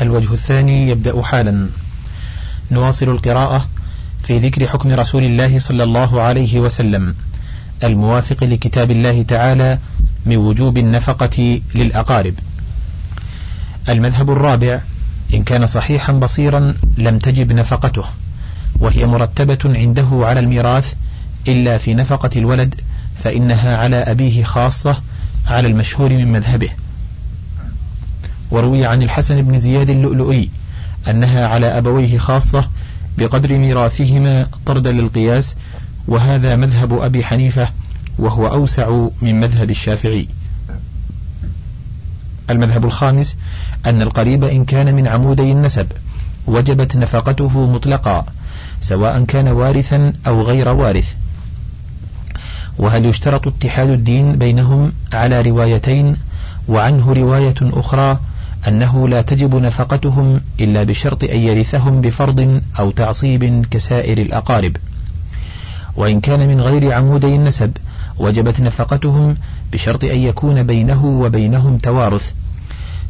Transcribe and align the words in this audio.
الوجه 0.00 0.32
الثاني 0.32 0.88
يبدأ 0.90 1.22
حالا. 1.22 1.68
نواصل 2.70 3.08
القراءة 3.08 3.66
في 4.24 4.38
ذكر 4.38 4.66
حكم 4.66 4.92
رسول 4.92 5.24
الله 5.24 5.58
صلى 5.58 5.82
الله 5.82 6.22
عليه 6.22 6.60
وسلم 6.60 7.14
الموافق 7.84 8.44
لكتاب 8.44 8.90
الله 8.90 9.22
تعالى 9.22 9.78
من 10.26 10.36
وجوب 10.36 10.78
النفقة 10.78 11.60
للأقارب. 11.74 12.34
المذهب 13.88 14.30
الرابع 14.30 14.80
إن 15.34 15.42
كان 15.42 15.66
صحيحا 15.66 16.12
بصيرا 16.12 16.74
لم 16.98 17.18
تجب 17.18 17.52
نفقته 17.52 18.04
وهي 18.80 19.06
مرتبة 19.06 19.58
عنده 19.64 20.08
على 20.12 20.40
الميراث 20.40 20.94
إلا 21.48 21.78
في 21.78 21.94
نفقة 21.94 22.30
الولد 22.36 22.74
فإنها 23.16 23.76
على 23.76 23.96
أبيه 23.96 24.44
خاصة 24.44 25.02
على 25.46 25.68
المشهور 25.68 26.10
من 26.10 26.32
مذهبه. 26.32 26.70
وروي 28.50 28.86
عن 28.86 29.02
الحسن 29.02 29.42
بن 29.42 29.58
زياد 29.58 29.90
اللؤلؤي 29.90 30.50
أنها 31.08 31.46
على 31.46 31.66
أبويه 31.66 32.18
خاصة 32.18 32.68
بقدر 33.18 33.58
ميراثهما 33.58 34.46
طردا 34.66 34.92
للقياس 34.92 35.54
وهذا 36.08 36.56
مذهب 36.56 36.92
أبي 36.92 37.24
حنيفة 37.24 37.68
وهو 38.18 38.46
أوسع 38.46 39.08
من 39.22 39.40
مذهب 39.40 39.70
الشافعي. 39.70 40.28
المذهب 42.50 42.84
الخامس 42.84 43.36
أن 43.86 44.02
القريب 44.02 44.44
إن 44.44 44.64
كان 44.64 44.94
من 44.94 45.06
عمودي 45.06 45.52
النسب 45.52 45.86
وجبت 46.46 46.96
نفقته 46.96 47.66
مطلقا 47.66 48.26
سواء 48.80 49.24
كان 49.24 49.48
وارثا 49.48 50.12
أو 50.26 50.42
غير 50.42 50.68
وارث. 50.68 51.14
وهل 52.78 53.06
يشترط 53.06 53.46
اتحاد 53.46 53.88
الدين 53.88 54.38
بينهم 54.38 54.92
على 55.12 55.40
روايتين؟ 55.40 56.16
وعنه 56.68 57.12
رواية 57.12 57.54
أخرى 57.62 58.18
أنه 58.68 59.08
لا 59.08 59.22
تجب 59.22 59.54
نفقتهم 59.54 60.40
إلا 60.60 60.82
بشرط 60.82 61.24
أن 61.24 61.38
يرثهم 61.38 62.00
بفرض 62.00 62.60
أو 62.78 62.90
تعصيب 62.90 63.66
كسائر 63.70 64.18
الأقارب. 64.18 64.76
وإن 65.96 66.20
كان 66.20 66.48
من 66.48 66.60
غير 66.60 66.92
عمودي 66.92 67.36
النسب 67.36 67.76
وجبت 68.18 68.60
نفقتهم 68.60 69.36
بشرط 69.72 70.04
أن 70.04 70.18
يكون 70.18 70.62
بينه 70.62 71.04
وبينهم 71.04 71.78
توارث. 71.78 72.32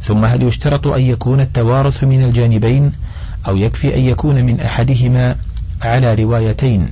ثم 0.03 0.25
هل 0.25 0.43
يشترط 0.43 0.87
أن 0.87 1.01
يكون 1.01 1.41
التوارث 1.41 2.03
من 2.03 2.23
الجانبين 2.23 2.91
أو 3.47 3.57
يكفي 3.57 3.95
أن 3.95 4.01
يكون 4.01 4.45
من 4.45 4.59
أحدهما 4.59 5.35
على 5.81 6.15
روايتين؟ 6.15 6.89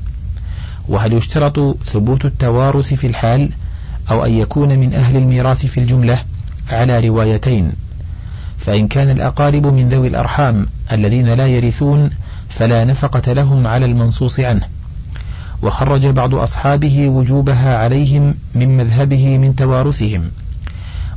وهل 0.90 1.14
يشترط 1.14 1.78
ثبوت 1.86 2.26
التوارث 2.26 2.94
في 2.94 3.08
الحال 3.08 3.50
أو 4.12 4.26
أن 4.26 4.34
يكون 4.34 4.80
من 4.80 4.94
أهل 4.94 5.18
الميراث 5.18 5.66
في 5.66 5.80
الجملة 5.80 6.24
على 6.70 7.08
روايتين؟ 7.08 7.72
فإن 8.60 8.88
كان 8.88 9.10
الأقارب 9.10 9.68
من 9.68 9.90
ذوي 9.90 10.08
الأرحام 10.08 10.66
الذين 10.92 11.30
لا 11.30 11.48
يرثون 11.48 12.10
فلا 12.50 12.86
نفقة 12.86 13.34
لهم 13.34 13.68
على 13.68 13.86
المنصوص 13.86 14.40
عنه. 14.40 14.68
وخرج 15.62 16.06
بعض 16.06 16.36
أصحابه 16.36 17.10
وجوبها 17.10 17.78
عليهم 17.78 18.36
من 18.56 18.78
مذهبه 18.78 19.38
من 19.38 19.56
توارثهم. 19.56 20.32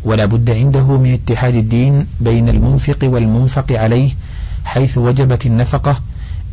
ولا 0.05 0.25
بد 0.25 0.51
عنده 0.51 0.99
من 0.99 1.13
اتحاد 1.13 1.55
الدين 1.55 2.07
بين 2.21 2.49
المنفق 2.49 2.99
والمنفق 3.03 3.73
عليه 3.73 4.11
حيث 4.65 4.99
وجبت 4.99 5.47
النفقة 5.47 6.01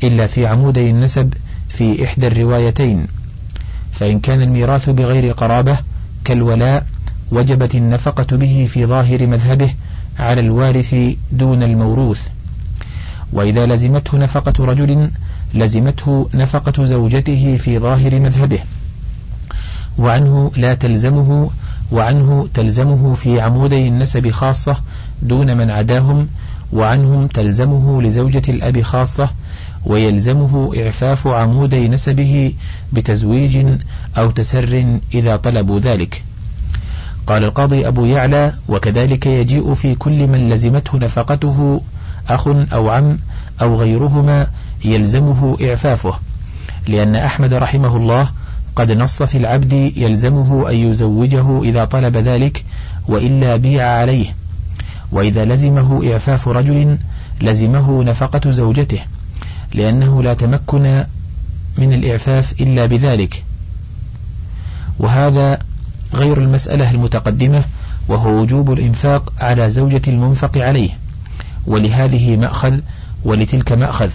إلا 0.04 0.28
في 0.28 0.48
عمودي 0.48 0.90
النسب 0.90 1.34
في 1.70 2.06
إحدى 2.06 2.28
الروايتين. 2.28 3.08
فإن 3.92 4.20
كان 4.20 4.42
الميراث 4.42 4.90
بغير 4.90 5.32
قرابة 5.34 5.78
كالولاء 6.26 6.86
وجبت 7.32 7.76
النفقة 7.76 8.38
به 8.38 8.68
في 8.72 8.86
ظاهر 8.86 9.28
مذهبه 9.28 9.74
على 10.20 10.42
الوارث 10.42 10.96
دون 11.32 11.64
الموروث. 11.64 12.28
وإذا 13.34 13.66
لزمته 13.66 14.18
نفقة 14.18 14.66
رجل 14.66 15.10
لزمته 15.54 16.30
نفقة 16.34 16.86
زوجته 16.86 17.58
في 17.58 17.80
ظاهر 17.80 18.20
مذهبه. 18.20 18.60
وعنه 19.98 20.52
لا 20.58 20.74
تلزمه 20.74 21.50
وعنه 21.92 22.48
تلزمه 22.54 23.14
في 23.14 23.42
عمودي 23.42 23.88
النسب 23.88 24.32
خاصة 24.32 24.78
دون 25.22 25.58
من 25.58 25.70
عداهم 25.70 26.28
وعنهم 26.74 27.28
تلزمه 27.28 28.02
لزوجة 28.02 28.42
الأب 28.50 28.82
خاصة 28.82 29.30
ويلزمه 29.86 30.72
إعفاف 30.78 31.28
عمودي 31.28 31.88
نسبه 31.88 32.54
بتزويج 32.94 33.66
أو 34.18 34.32
تسر 34.32 35.00
إذا 35.14 35.36
طلبوا 35.36 35.80
ذلك. 35.80 36.24
قال 37.30 37.44
القاضي 37.44 37.88
أبو 37.88 38.06
يعلى 38.06 38.54
وكذلك 38.70 39.26
يجيء 39.26 39.74
في 39.74 39.96
كل 39.96 40.28
من 40.28 40.50
لزمته 40.50 40.98
نفقته 40.98 41.82
أخ 42.30 42.48
أو 42.48 42.90
عم 42.90 43.18
أو 43.62 43.76
غيرهما 43.76 44.48
يلزمه 44.86 45.58
إعفافه 45.62 46.14
لأن 46.88 47.16
أحمد 47.16 47.54
رحمه 47.54 47.98
الله 47.98 48.30
قد 48.76 48.92
نص 48.92 49.24
في 49.24 49.38
العبد 49.38 49.74
يلزمه 49.74 50.70
أن 50.70 50.76
يزوجه 50.76 51.64
إذا 51.64 51.86
طلب 51.86 52.18
ذلك 52.18 52.66
وإلا 53.08 53.56
بيع 53.56 53.88
عليه 53.88 54.36
وإذا 55.12 55.46
لزمه 55.46 56.12
إعفاف 56.14 56.48
رجل 56.48 56.98
لزمه 57.42 58.04
نفقة 58.04 58.52
زوجته 58.52 59.00
لأنه 59.74 60.24
لا 60.24 60.34
تمكن 60.34 61.04
من 61.78 61.94
الإعفاف 61.94 62.62
إلا 62.62 62.86
بذلك. 62.86 63.44
وهذا 65.00 65.69
غير 66.14 66.38
المسألة 66.38 66.92
المتقدمة 66.92 67.64
وهو 68.08 68.30
وجوب 68.30 68.72
الإنفاق 68.72 69.34
على 69.40 69.70
زوجة 69.70 70.02
المنفق 70.08 70.58
عليه. 70.58 70.90
ولهذه 71.68 72.38
مأخذ 72.38 72.80
ولتلك 73.26 73.72
مأخذ. 73.72 74.10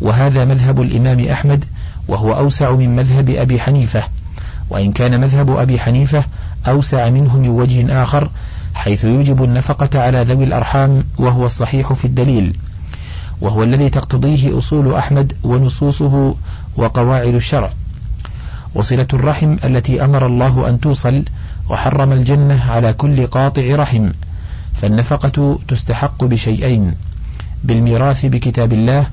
وهذا 0.00 0.44
مذهب 0.44 0.80
الإمام 0.80 1.20
أحمد 1.20 1.64
وهو 2.08 2.32
أوسع 2.32 2.72
من 2.72 2.96
مذهب 2.96 3.30
أبي 3.30 3.60
حنيفة. 3.60 4.02
وإن 4.70 4.92
كان 4.92 5.20
مذهب 5.20 5.56
أبي 5.56 5.78
حنيفة 5.78 6.24
أوسع 6.68 7.10
منه 7.10 7.38
من 7.38 7.48
وجه 7.48 8.02
آخر 8.02 8.30
حيث 8.74 9.04
يوجب 9.04 9.44
النفقة 9.44 10.00
على 10.00 10.22
ذوي 10.22 10.44
الأرحام 10.44 11.04
وهو 11.18 11.46
الصحيح 11.46 11.92
في 11.92 12.04
الدليل. 12.04 12.56
وهو 13.40 13.62
الذي 13.62 13.90
تقتضيه 13.90 14.58
أصول 14.58 14.94
أحمد 14.94 15.32
ونصوصه 15.44 16.34
وقواعد 16.76 17.34
الشرع. 17.34 17.70
وصلة 18.74 19.06
الرحم 19.12 19.56
التي 19.64 20.04
أمر 20.04 20.26
الله 20.26 20.68
أن 20.68 20.80
توصل 20.80 21.24
وحرم 21.70 22.12
الجنة 22.12 22.70
على 22.70 22.92
كل 22.92 23.26
قاطع 23.26 23.62
رحم. 23.76 24.10
فالنفقة 24.74 25.58
تستحق 25.68 26.24
بشيئين 26.24 26.94
بالميراث 27.64 28.26
بكتاب 28.26 28.72
الله 28.72 29.06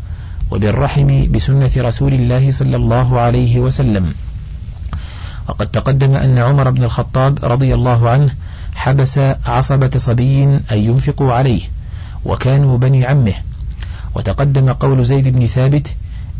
وبالرحم 0.51 1.31
بسنة 1.31 1.71
رسول 1.77 2.13
الله 2.13 2.51
صلى 2.51 2.75
الله 2.75 3.19
عليه 3.19 3.59
وسلم. 3.59 4.13
وقد 5.49 5.67
تقدم 5.67 6.15
أن 6.15 6.37
عمر 6.37 6.69
بن 6.69 6.83
الخطاب 6.83 7.39
رضي 7.43 7.73
الله 7.73 8.09
عنه 8.09 8.29
حبس 8.75 9.19
عصبة 9.45 9.91
صبي 9.97 10.43
أن 10.43 10.59
ينفقوا 10.77 11.33
عليه 11.33 11.61
وكانوا 12.25 12.77
بني 12.77 13.05
عمه. 13.05 13.33
وتقدم 14.15 14.69
قول 14.73 15.05
زيد 15.05 15.27
بن 15.27 15.45
ثابت 15.45 15.95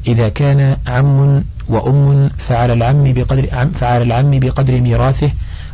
إذا 0.07 0.29
كان 0.29 0.77
عم 0.87 1.43
وأم 1.69 2.29
فعلى 2.37 2.73
العم 2.73 3.13
بقدر 3.13 3.69
فعلى 3.73 4.03
العم 4.03 4.39
بقدر 4.39 4.81
ميراثه 4.81 5.31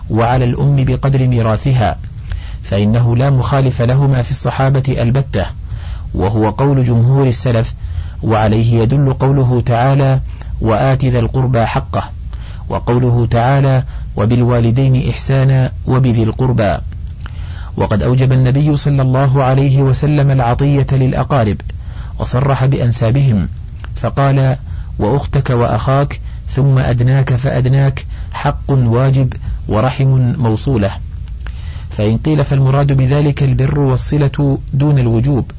وعلى 0.10 0.46
الأم 0.46 0.84
بقدر 0.86 1.28
ميراثها 1.28 1.98
فإنه 2.64 3.16
لا 3.16 3.30
مخالف 3.30 3.82
لهما 3.82 4.22
في 4.22 4.32
الصحابة 4.32 4.96
البتة 5.02 5.46
وهو 6.14 6.50
قول 6.50 6.86
جمهور 6.86 7.28
السلف 7.28 7.74
وعليه 8.24 8.82
يدل 8.82 9.14
قوله 9.14 9.62
تعالى 9.66 10.20
وآت 10.62 11.06
ذا 11.06 11.20
القربى 11.20 11.66
حقه 11.66 12.04
وقوله 12.70 13.28
تعالى 13.32 13.84
وبالوالدين 14.16 15.10
إحسانا 15.10 15.72
وبذي 15.88 16.24
القربى 16.24 16.78
وقد 17.78 18.04
أوجب 18.04 18.32
النبي 18.32 18.78
صلى 18.78 19.02
الله 19.02 19.44
عليه 19.44 19.82
وسلم 19.84 20.32
العطية 20.32 20.88
للأقارب 20.92 21.58
وصرح 22.20 22.66
بأنسابهم 22.66 23.50
فقال 23.96 24.56
وأختك 25.00 25.50
وأخاك 25.50 26.20
ثم 26.50 26.78
أدناك 26.78 27.36
فأدناك 27.36 28.06
حق 28.34 28.72
واجب 28.72 29.34
ورحم 29.68 30.34
موصولة. 30.38 30.92
فإن 31.90 32.18
قيل 32.18 32.44
فالمراد 32.44 32.94
بذلك 32.94 33.44
البر 33.44 33.80
والصلة 33.80 34.58
دون 34.74 35.00
الوجوب. 35.00 35.52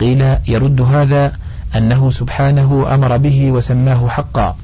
قيل 0.00 0.36
يرد 0.48 0.80
هذا 0.80 1.32
أنه 1.76 2.10
سبحانه 2.10 2.94
أمر 2.94 3.16
به 3.16 3.52
وسماه 3.52 4.08
حقا 4.08 4.56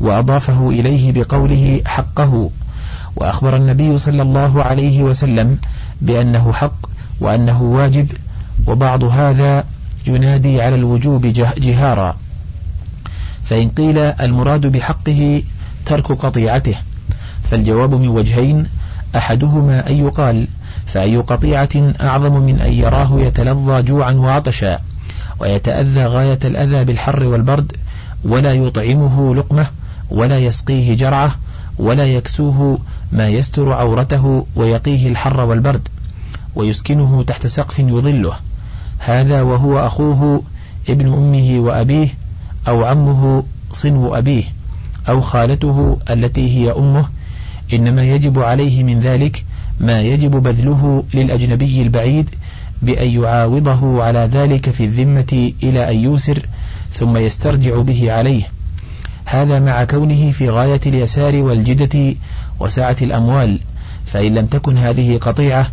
وأضافه 0.00 0.70
إليه 0.70 1.12
بقوله 1.12 1.80
حقه. 1.86 2.50
وأخبر 3.16 3.56
النبي 3.56 3.98
صلى 3.98 4.22
الله 4.22 4.62
عليه 4.62 5.02
وسلم 5.02 5.58
بأنه 6.00 6.52
حق 6.52 6.86
وأنه 7.20 7.62
واجب 7.62 8.12
وبعض 8.66 9.04
هذا 9.04 9.64
ينادي 10.06 10.62
على 10.62 10.74
الوجوب 10.74 11.26
جهارا. 11.58 12.16
فإن 13.46 13.68
قيل 13.68 13.98
المراد 13.98 14.66
بحقه 14.66 15.42
ترك 15.86 16.12
قطيعته 16.12 16.74
فالجواب 17.42 17.94
من 17.94 18.08
وجهين 18.08 18.66
أحدهما 19.16 19.90
أن 19.90 19.94
يقال 19.94 20.48
فأي 20.86 21.16
قطيعة 21.16 21.92
أعظم 22.00 22.42
من 22.42 22.60
أن 22.60 22.72
يراه 22.72 23.20
يتلظى 23.20 23.82
جوعا 23.82 24.12
وعطشا 24.12 24.78
ويتأذى 25.40 26.04
غاية 26.04 26.38
الأذى 26.44 26.84
بالحر 26.84 27.24
والبرد 27.24 27.72
ولا 28.24 28.52
يطعمه 28.52 29.34
لقمة 29.34 29.66
ولا 30.10 30.38
يسقيه 30.38 30.96
جرعة 30.96 31.36
ولا 31.78 32.06
يكسوه 32.06 32.78
ما 33.12 33.28
يستر 33.28 33.72
عورته 33.72 34.46
ويقيه 34.56 35.08
الحر 35.08 35.40
والبرد 35.40 35.88
ويسكنه 36.54 37.24
تحت 37.26 37.46
سقف 37.46 37.78
يظله 37.78 38.32
هذا 38.98 39.42
وهو 39.42 39.86
أخوه 39.86 40.42
ابن 40.88 41.12
أمه 41.12 41.58
وأبيه 41.60 42.08
أو 42.68 42.84
عمه 42.84 43.44
صنو 43.72 44.14
أبيه 44.14 44.44
أو 45.08 45.20
خالته 45.20 45.98
التي 46.10 46.56
هي 46.58 46.72
أمه 46.72 47.08
إنما 47.72 48.04
يجب 48.04 48.38
عليه 48.38 48.84
من 48.84 49.00
ذلك 49.00 49.44
ما 49.80 50.02
يجب 50.02 50.30
بذله 50.30 51.04
للأجنبي 51.14 51.82
البعيد 51.82 52.30
بأن 52.82 53.08
يعاوضه 53.08 54.04
على 54.04 54.18
ذلك 54.18 54.70
في 54.70 54.84
الذمة 54.84 55.52
إلى 55.62 55.90
أن 55.90 55.96
يوسر 55.96 56.46
ثم 56.92 57.16
يسترجع 57.16 57.80
به 57.80 58.12
عليه. 58.12 58.42
هذا 59.24 59.60
مع 59.60 59.84
كونه 59.84 60.30
في 60.30 60.50
غاية 60.50 60.80
اليسار 60.86 61.36
والجدة 61.36 62.14
وسعة 62.60 62.96
الأموال 63.02 63.60
فإن 64.06 64.34
لم 64.34 64.46
تكن 64.46 64.78
هذه 64.78 65.18
قطيعة 65.18 65.70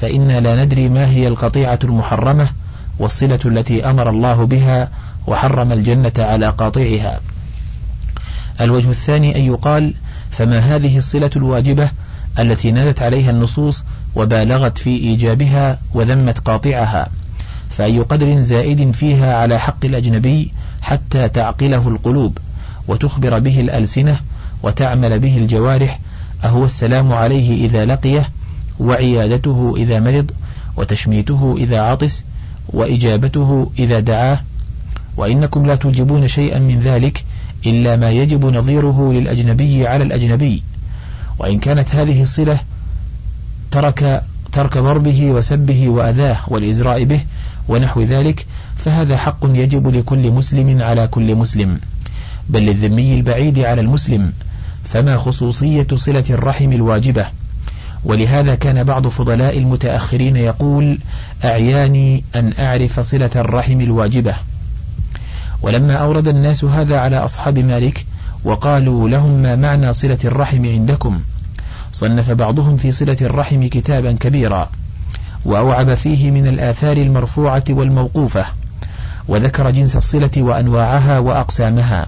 فإنا 0.00 0.40
لا 0.40 0.64
ندري 0.64 0.88
ما 0.88 1.10
هي 1.10 1.28
القطيعة 1.28 1.78
المحرمة 1.84 2.48
والصلة 2.98 3.38
التي 3.46 3.90
أمر 3.90 4.10
الله 4.10 4.44
بها 4.46 4.88
وحرم 5.26 5.72
الجنة 5.72 6.12
على 6.18 6.48
قاطعها. 6.48 7.20
الوجه 8.60 8.90
الثاني 8.90 9.36
أن 9.36 9.40
يقال 9.40 9.94
فما 10.30 10.58
هذه 10.58 10.98
الصلة 10.98 11.30
الواجبة 11.36 11.90
التي 12.38 12.70
نادت 12.70 13.02
عليها 13.02 13.30
النصوص 13.30 13.84
وبالغت 14.14 14.78
في 14.78 14.90
إيجابها 14.90 15.78
وذمت 15.94 16.38
قاطعها؟ 16.38 17.08
فأي 17.70 17.98
قدر 18.00 18.40
زائد 18.40 18.90
فيها 18.90 19.36
على 19.36 19.58
حق 19.58 19.84
الأجنبي 19.84 20.52
حتى 20.82 21.28
تعقله 21.28 21.88
القلوب 21.88 22.38
وتخبر 22.88 23.38
به 23.38 23.60
الألسنة 23.60 24.20
وتعمل 24.62 25.18
به 25.18 25.38
الجوارح 25.38 25.98
أهو 26.44 26.64
السلام 26.64 27.12
عليه 27.12 27.66
إذا 27.66 27.84
لقيه 27.84 28.28
وعيادته 28.80 29.74
إذا 29.76 30.00
مرض 30.00 30.30
وتشميته 30.76 31.54
إذا 31.58 31.80
عطس 31.80 32.24
وإجابته 32.68 33.70
إذا 33.78 34.00
دعاه 34.00 34.40
وإنكم 35.16 35.66
لا 35.66 35.74
توجبون 35.74 36.28
شيئا 36.28 36.58
من 36.58 36.78
ذلك 36.80 37.24
إلا 37.66 37.96
ما 37.96 38.10
يجب 38.10 38.44
نظيره 38.44 39.12
للأجنبي 39.12 39.86
على 39.86 40.04
الأجنبي. 40.04 40.62
وإن 41.38 41.58
كانت 41.58 41.94
هذه 41.94 42.22
الصلة 42.22 42.58
ترك 43.70 44.22
ترك 44.52 44.78
ضربه 44.78 45.30
وسبه 45.30 45.88
وأذاه 45.88 46.38
والإزراء 46.48 47.04
به 47.04 47.20
ونحو 47.68 48.02
ذلك 48.02 48.46
فهذا 48.76 49.16
حق 49.16 49.38
يجب 49.44 49.88
لكل 49.88 50.30
مسلم 50.30 50.82
على 50.82 51.06
كل 51.06 51.34
مسلم. 51.34 51.80
بل 52.48 52.62
للذمي 52.62 53.14
البعيد 53.14 53.58
على 53.58 53.80
المسلم 53.80 54.32
فما 54.84 55.16
خصوصية 55.16 55.86
صلة 55.94 56.24
الرحم 56.30 56.72
الواجبة؟ 56.72 57.26
ولهذا 58.04 58.54
كان 58.54 58.84
بعض 58.84 59.06
فضلاء 59.06 59.58
المتأخرين 59.58 60.36
يقول 60.36 60.98
أعياني 61.44 62.24
أن 62.34 62.52
أعرف 62.58 63.00
صلة 63.00 63.30
الرحم 63.36 63.80
الواجبة. 63.80 64.34
ولما 65.62 65.94
أورد 65.94 66.28
الناس 66.28 66.64
هذا 66.64 66.98
على 66.98 67.18
أصحاب 67.18 67.58
مالك 67.58 68.06
وقالوا 68.44 69.08
لهم 69.08 69.42
ما 69.42 69.56
معنى 69.56 69.92
صلة 69.92 70.18
الرحم 70.24 70.66
عندكم؟ 70.66 71.20
صنف 71.92 72.30
بعضهم 72.30 72.76
في 72.76 72.92
صلة 72.92 73.16
الرحم 73.20 73.66
كتابا 73.66 74.12
كبيرا 74.12 74.70
وأوعب 75.44 75.94
فيه 75.94 76.30
من 76.30 76.46
الآثار 76.46 76.96
المرفوعة 76.96 77.64
والموقوفة 77.70 78.44
وذكر 79.28 79.70
جنس 79.70 79.96
الصلة 79.96 80.30
وأنواعها 80.36 81.18
وأقسامها. 81.18 82.06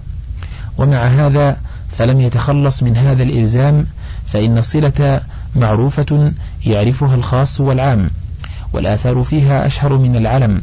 ومع 0.78 1.04
هذا 1.04 1.56
فلم 1.90 2.20
يتخلص 2.20 2.82
من 2.82 2.96
هذا 2.96 3.22
الإلزام 3.22 3.86
فإن 4.26 4.58
الصلة 4.58 5.20
معروفة 5.56 6.32
يعرفها 6.66 7.14
الخاص 7.14 7.60
والعام 7.60 8.10
والآثار 8.72 9.22
فيها 9.22 9.66
أشهر 9.66 9.96
من 9.96 10.16
العلم. 10.16 10.62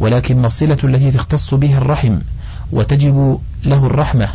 ولكن 0.00 0.44
الصلة 0.44 0.78
التي 0.84 1.10
تختص 1.10 1.54
بها 1.54 1.78
الرحم 1.78 2.18
وتجب 2.72 3.38
له 3.64 3.86
الرحمة 3.86 4.28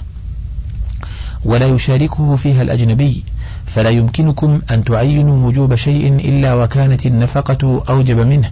ولا 1.46 1.66
يشاركه 1.66 2.36
فيها 2.36 2.62
الأجنبي 2.62 3.24
فلا 3.66 3.90
يمكنكم 3.90 4.62
أن 4.72 4.84
تعينوا 4.84 5.48
وجوب 5.48 5.76
شيء 5.76 6.14
إلا 6.14 6.54
وكانت 6.54 7.06
النفقة 7.06 7.84
أوجب 7.90 8.18
منه 8.18 8.52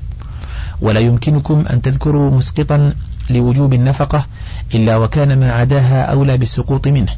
ولا 0.82 1.00
يمكنكم 1.00 1.66
أن 1.70 1.82
تذكروا 1.82 2.32
مسقطا 2.32 2.94
لوجوب 3.30 3.74
النفقة 3.74 4.26
إلا 4.76 4.98
وكان 4.98 5.40
ما 5.40 5.52
عداها 5.52 6.04
أولى 6.04 6.38
بالسقوط 6.38 6.88
منه. 6.88 7.12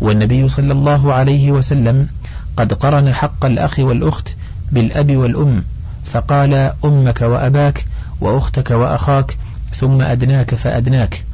والنبي 0.00 0.48
صلى 0.48 0.72
الله 0.72 1.12
عليه 1.12 1.52
وسلم 1.52 2.08
قد 2.56 2.72
قرن 2.72 3.12
حق 3.14 3.44
الأخ 3.44 3.78
والأخت 3.78 4.34
بالأب 4.72 5.16
والأم 5.16 5.64
فقال 6.04 6.72
أمك 6.84 7.20
وأباك 7.20 7.84
وأختك 8.20 8.70
وأخاك 8.70 9.36
ثم 9.74 10.02
أدناك 10.02 10.54
فأدناك. 10.54 11.24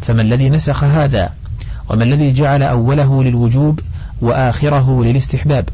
فما 0.00 0.22
الذي 0.22 0.50
نسخ 0.50 0.84
هذا؟ 0.84 1.32
وما 1.90 2.04
الذي 2.04 2.32
جعل 2.32 2.62
أوله 2.62 3.24
للوجوب 3.24 3.80
وآخره 4.20 5.04
للاستحباب؟ 5.04 5.68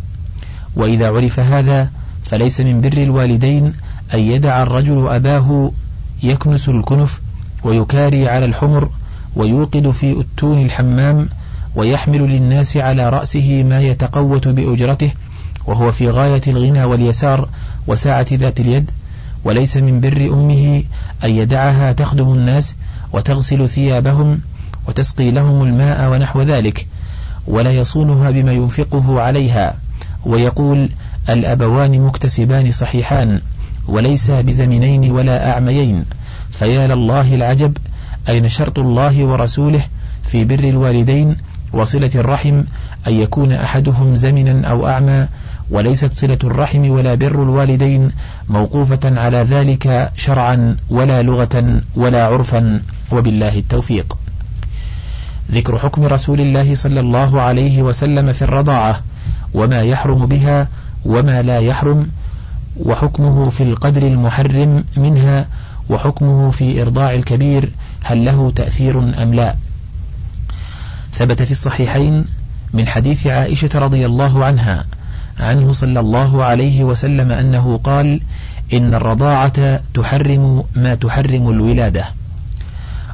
وإذا 0.76 1.08
عرف 1.08 1.40
هذا 1.40 1.90
فليس 2.24 2.60
من 2.60 2.80
بر 2.80 3.02
الوالدين 3.02 3.72
أن 4.14 4.18
يدع 4.18 4.62
الرجل 4.62 5.08
أباه 5.08 5.70
يكنس 6.22 6.68
الكنف 6.68 7.20
ويكاري 7.64 8.28
على 8.28 8.44
الحمر 8.44 8.90
ويوقد 9.36 9.90
في 9.90 10.20
أتون 10.20 10.62
الحمام 10.62 11.28
ويحمل 11.76 12.20
للناس 12.20 12.76
على 12.76 13.08
رأسه 13.08 13.62
ما 13.62 13.80
يتقوت 13.80 14.48
بأجرته 14.48 15.12
وهو 15.66 15.92
في 15.92 16.08
غاية 16.08 16.42
الغنى 16.46 16.84
واليسار 16.84 17.48
وساعة 17.86 18.26
ذات 18.32 18.60
اليد 18.60 18.90
وليس 19.44 19.76
من 19.76 20.00
بر 20.00 20.30
أمه 20.32 20.82
أن 21.24 21.30
يدعها 21.30 21.92
تخدم 21.92 22.32
الناس 22.32 22.74
وتغسل 23.12 23.68
ثيابهم 23.68 24.40
وتسقي 24.88 25.30
لهم 25.30 25.62
الماء 25.62 26.10
ونحو 26.10 26.42
ذلك 26.42 26.86
ولا 27.46 27.72
يصونها 27.72 28.30
بما 28.30 28.52
ينفقه 28.52 29.20
عليها 29.20 29.76
ويقول 30.24 30.88
الأبوان 31.28 32.00
مكتسبان 32.00 32.72
صحيحان 32.72 33.40
وليس 33.88 34.30
بزمنين 34.30 35.10
ولا 35.10 35.50
أعميين 35.50 36.04
فيا 36.50 36.86
لله 36.86 37.34
العجب 37.34 37.76
أين 38.28 38.48
شرط 38.48 38.78
الله 38.78 39.24
ورسوله 39.24 39.80
في 40.24 40.44
بر 40.44 40.58
الوالدين 40.58 41.36
وصلة 41.72 42.10
الرحم 42.14 42.62
أن 43.06 43.12
يكون 43.20 43.52
أحدهم 43.52 44.14
زمنا 44.14 44.68
أو 44.68 44.86
أعمى 44.86 45.28
وليست 45.70 46.14
صلة 46.14 46.38
الرحم 46.44 46.90
ولا 46.90 47.14
بر 47.14 47.42
الوالدين 47.42 48.10
موقوفة 48.48 49.20
على 49.20 49.36
ذلك 49.36 50.12
شرعا 50.16 50.76
ولا 50.90 51.22
لغة 51.22 51.80
ولا 51.96 52.26
عرفا 52.26 52.82
وبالله 53.12 53.58
التوفيق. 53.58 54.16
ذكر 55.52 55.78
حكم 55.78 56.04
رسول 56.04 56.40
الله 56.40 56.74
صلى 56.74 57.00
الله 57.00 57.40
عليه 57.40 57.82
وسلم 57.82 58.32
في 58.32 58.42
الرضاعة 58.42 59.02
وما 59.54 59.82
يحرم 59.82 60.26
بها 60.26 60.68
وما 61.04 61.42
لا 61.42 61.58
يحرم 61.58 62.08
وحكمه 62.76 63.50
في 63.50 63.62
القدر 63.62 64.02
المحرم 64.02 64.84
منها 64.96 65.46
وحكمه 65.88 66.50
في 66.50 66.82
إرضاع 66.82 67.14
الكبير 67.14 67.70
هل 68.02 68.24
له 68.24 68.52
تأثير 68.56 68.98
أم 69.22 69.34
لا؟ 69.34 69.54
ثبت 71.14 71.42
في 71.42 71.50
الصحيحين 71.50 72.24
من 72.72 72.88
حديث 72.88 73.26
عائشة 73.26 73.70
رضي 73.74 74.06
الله 74.06 74.44
عنها 74.44 74.84
عنه 75.40 75.72
صلى 75.72 76.00
الله 76.00 76.44
عليه 76.44 76.84
وسلم 76.84 77.32
أنه 77.32 77.80
قال 77.84 78.20
إن 78.72 78.94
الرضاعة 78.94 79.80
تحرم 79.94 80.64
ما 80.76 80.94
تحرم 80.94 81.50
الولادة. 81.50 82.04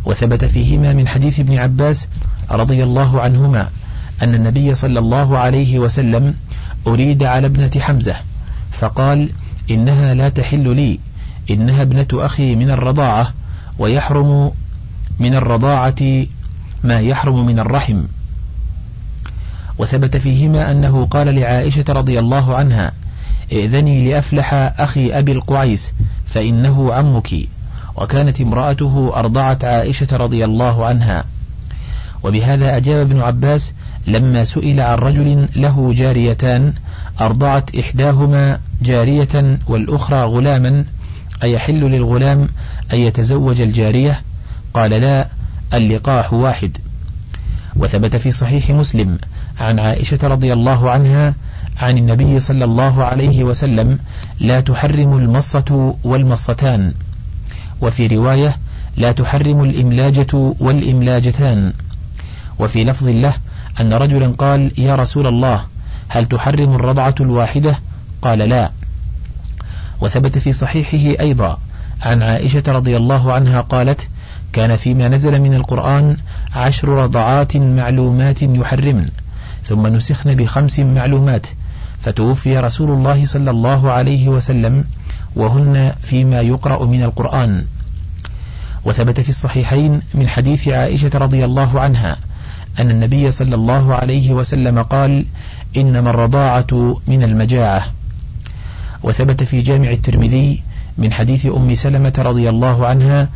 وثبت 0.04 0.44
فيهما 0.44 0.92
من 0.92 1.08
حديث 1.08 1.40
ابن 1.40 1.58
عباس 1.58 2.06
رضي 2.50 2.84
الله 2.84 3.20
عنهما 3.20 3.68
أن 4.22 4.34
النبي 4.34 4.74
صلى 4.74 4.98
الله 4.98 5.38
عليه 5.38 5.78
وسلم 5.78 6.34
أريد 6.86 7.22
على 7.22 7.46
ابنة 7.46 7.70
حمزة 7.80 8.14
فقال 8.72 9.30
إنها 9.70 10.14
لا 10.14 10.28
تحل 10.28 10.76
لي 10.76 10.98
إنها 11.50 11.82
ابنة 11.82 12.06
أخي 12.12 12.56
من 12.56 12.70
الرضاعة 12.70 13.32
ويحرم 13.78 14.52
من 15.18 15.34
الرضاعة 15.34 16.26
ما 16.84 17.00
يحرم 17.00 17.46
من 17.46 17.58
الرحم. 17.58 18.02
وثبت 19.80 20.16
فيهما 20.16 20.70
أنه 20.70 21.06
قال 21.06 21.34
لعائشة 21.34 21.84
رضي 21.88 22.18
الله 22.18 22.56
عنها 22.56 22.92
ائذني 23.52 24.08
لأفلح 24.10 24.54
أخي 24.78 25.18
أبي 25.18 25.32
القعيس 25.32 25.92
فإنه 26.26 26.94
عمك. 26.94 27.34
وكانت 27.96 28.40
امرأته 28.40 29.12
أرضعت 29.16 29.64
عائشة 29.64 30.16
رضي 30.16 30.44
الله 30.44 30.86
عنها. 30.86 31.24
وبهذا 32.22 32.76
أجاب 32.76 33.10
ابن 33.10 33.20
عباس 33.20 33.72
لما 34.06 34.44
سئل 34.44 34.80
عن 34.80 34.98
رجل 34.98 35.48
له 35.56 35.94
جاريتان 35.94 36.72
أرضعت 37.20 37.74
إحداهما 37.74 38.60
جارية 38.82 39.58
والأخرى 39.66 40.24
غلاما 40.24 40.84
أيحل 41.42 41.80
للغلام 41.80 42.48
أن 42.92 42.98
يتزوج 42.98 43.60
الجارية؟ 43.60 44.20
قال 44.74 44.90
لا 44.90 45.28
اللقاح 45.74 46.32
واحد. 46.32 46.78
وثبت 47.76 48.16
في 48.16 48.30
صحيح 48.30 48.70
مسلم 48.70 49.18
عن 49.60 49.78
عائشة 49.78 50.18
رضي 50.22 50.52
الله 50.52 50.90
عنها 50.90 51.34
عن 51.80 51.98
النبي 51.98 52.40
صلى 52.40 52.64
الله 52.64 53.04
عليه 53.04 53.44
وسلم 53.44 53.98
لا 54.40 54.60
تحرم 54.60 55.16
المصة 55.16 55.96
والمصتان 56.04 56.92
وفي 57.80 58.06
رواية 58.06 58.56
لا 58.96 59.12
تحرم 59.12 59.64
الإملاجة 59.64 60.54
والإملاجتان 60.60 61.72
وفي 62.58 62.84
لفظ 62.84 63.08
له 63.08 63.34
أن 63.80 63.92
رجلا 63.92 64.28
قال 64.28 64.72
يا 64.78 64.96
رسول 64.96 65.26
الله 65.26 65.64
هل 66.08 66.26
تحرم 66.26 66.74
الرضعة 66.74 67.14
الواحدة؟ 67.20 67.78
قال 68.22 68.38
لا 68.38 68.70
وثبت 70.00 70.38
في 70.38 70.52
صحيحه 70.52 71.20
أيضا 71.20 71.58
عن 72.02 72.22
عائشة 72.22 72.62
رضي 72.68 72.96
الله 72.96 73.32
عنها 73.32 73.60
قالت 73.60 74.08
كان 74.52 74.76
فيما 74.76 75.08
نزل 75.08 75.40
من 75.40 75.54
القرآن 75.54 76.16
عشر 76.56 76.88
رضعات 76.88 77.56
معلومات 77.56 78.42
يحرمن 78.42 79.08
ثم 79.70 79.86
نسخن 79.86 80.34
بخمس 80.34 80.80
معلومات. 80.80 81.46
فتوفي 82.02 82.58
رسول 82.58 82.90
الله 82.90 83.26
صلى 83.26 83.50
الله 83.50 83.92
عليه 83.92 84.28
وسلم 84.28 84.84
وهن 85.36 85.92
فيما 86.00 86.40
يقرأ 86.40 86.86
من 86.86 87.02
القرآن. 87.02 87.64
وثبت 88.84 89.20
في 89.20 89.28
الصحيحين 89.28 90.00
من 90.14 90.28
حديث 90.28 90.68
عائشة 90.68 91.10
رضي 91.14 91.44
الله 91.44 91.80
عنها 91.80 92.16
أن 92.78 92.90
النبي 92.90 93.30
صلى 93.30 93.54
الله 93.54 93.94
عليه 93.94 94.32
وسلم 94.32 94.82
قال 94.82 95.26
إنما 95.76 96.10
الرضاعة 96.10 96.98
من 97.06 97.22
المجاعة. 97.22 97.82
وثبت 99.02 99.42
في 99.42 99.62
جامع 99.62 99.90
الترمذي 99.90 100.62
من 100.98 101.12
حديث 101.12 101.46
أم 101.46 101.74
سلمة 101.74 102.12
رضي 102.18 102.48
الله 102.48 102.86
عنها 102.86 103.28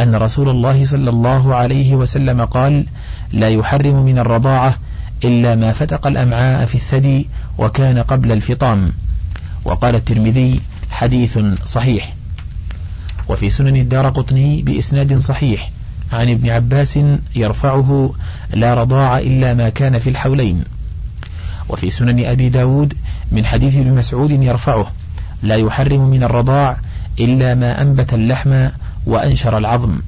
أن 0.00 0.14
رسول 0.14 0.48
الله 0.48 0.84
صلى 0.84 1.10
الله 1.10 1.54
عليه 1.54 1.94
وسلم 1.94 2.44
قال 2.44 2.86
لا 3.32 3.48
يحرم 3.48 4.04
من 4.04 4.18
الرضاعة 4.18 4.74
إلا 5.24 5.54
ما 5.54 5.72
فتق 5.72 6.06
الأمعاء 6.06 6.66
في 6.66 6.74
الثدي 6.74 7.28
وكان 7.58 7.98
قبل 7.98 8.32
الفطام. 8.32 8.92
وقال 9.64 9.94
الترمذي 9.94 10.60
حديث 10.90 11.38
صحيح. 11.64 12.14
وفي 13.28 13.50
سنن 13.50 13.76
الدار 13.76 14.08
قطني 14.08 14.62
بإسناد 14.62 15.18
صحيح. 15.18 15.70
عن 16.12 16.30
ابن 16.30 16.50
عباس 16.50 16.98
يرفعه 17.36 18.14
لا 18.50 18.74
رضاع 18.74 19.18
إلا 19.18 19.54
ما 19.54 19.68
كان 19.68 19.98
في 19.98 20.10
الحولين. 20.10 20.64
وفي 21.68 21.90
سنن 21.90 22.24
أبي 22.24 22.48
داود 22.48 22.94
من 23.32 23.46
حديث 23.46 23.76
ابن 23.76 23.94
مسعود 23.94 24.30
يرفعه 24.30 24.92
لا 25.42 25.56
يحرم 25.56 26.10
من 26.10 26.22
الرضاع 26.22 26.76
إلا 27.20 27.54
ما 27.54 27.82
أنبت 27.82 28.14
اللحم 28.14 28.68
وأنشر 29.06 29.58
العظم. 29.58 30.00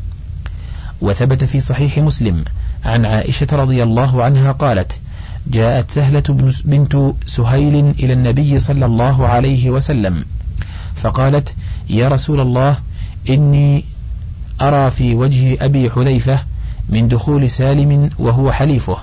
وثبت 1.00 1.44
في 1.44 1.60
صحيح 1.60 1.98
مسلم 1.98 2.44
عن 2.84 3.06
عائشة 3.06 3.46
رضي 3.52 3.82
الله 3.82 4.24
عنها 4.24 4.52
قالت 4.52 5.00
جاءت 5.46 5.90
سهلة 5.90 6.52
بنت 6.64 6.96
سهيل 7.26 7.74
إلى 7.90 8.12
النبي 8.12 8.58
صلى 8.58 8.86
الله 8.86 9.26
عليه 9.26 9.70
وسلم 9.70 10.24
فقالت 10.94 11.54
يا 11.90 12.08
رسول 12.08 12.40
الله 12.40 12.76
إني 13.28 13.84
أرى 14.60 14.90
في 14.90 15.14
وجه 15.14 15.64
أبي 15.64 15.90
حذيفة 15.90 16.38
من 16.88 17.08
دخول 17.08 17.50
سالم 17.50 18.10
وهو 18.18 18.52
حليفه 18.52 18.96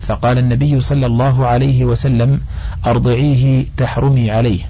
فقال 0.00 0.38
النبي 0.38 0.80
صلى 0.80 1.06
الله 1.06 1.46
عليه 1.46 1.84
وسلم 1.84 2.40
أرضعيه 2.86 3.66
تحرمي 3.76 4.30
عليه. 4.30 4.60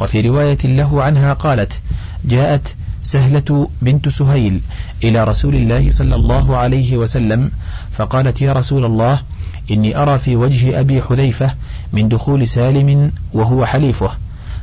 وفي 0.00 0.20
رواية 0.20 0.58
له 0.64 1.02
عنها 1.02 1.32
قالت 1.32 1.80
جاءت 2.24 2.74
سهلة 3.02 3.68
بنت 3.82 4.08
سهيل 4.08 4.60
إلى 5.04 5.24
رسول 5.24 5.54
الله 5.54 5.90
صلى 5.90 6.14
الله 6.14 6.56
عليه 6.56 6.96
وسلم 6.96 7.50
فقالت 7.90 8.42
يا 8.42 8.52
رسول 8.52 8.84
الله 8.84 9.20
إني 9.70 9.96
أرى 9.96 10.18
في 10.18 10.36
وجه 10.36 10.80
أبي 10.80 11.02
حذيفة 11.02 11.54
من 11.92 12.08
دخول 12.08 12.48
سالم 12.48 13.12
وهو 13.32 13.66
حليفه. 13.66 14.10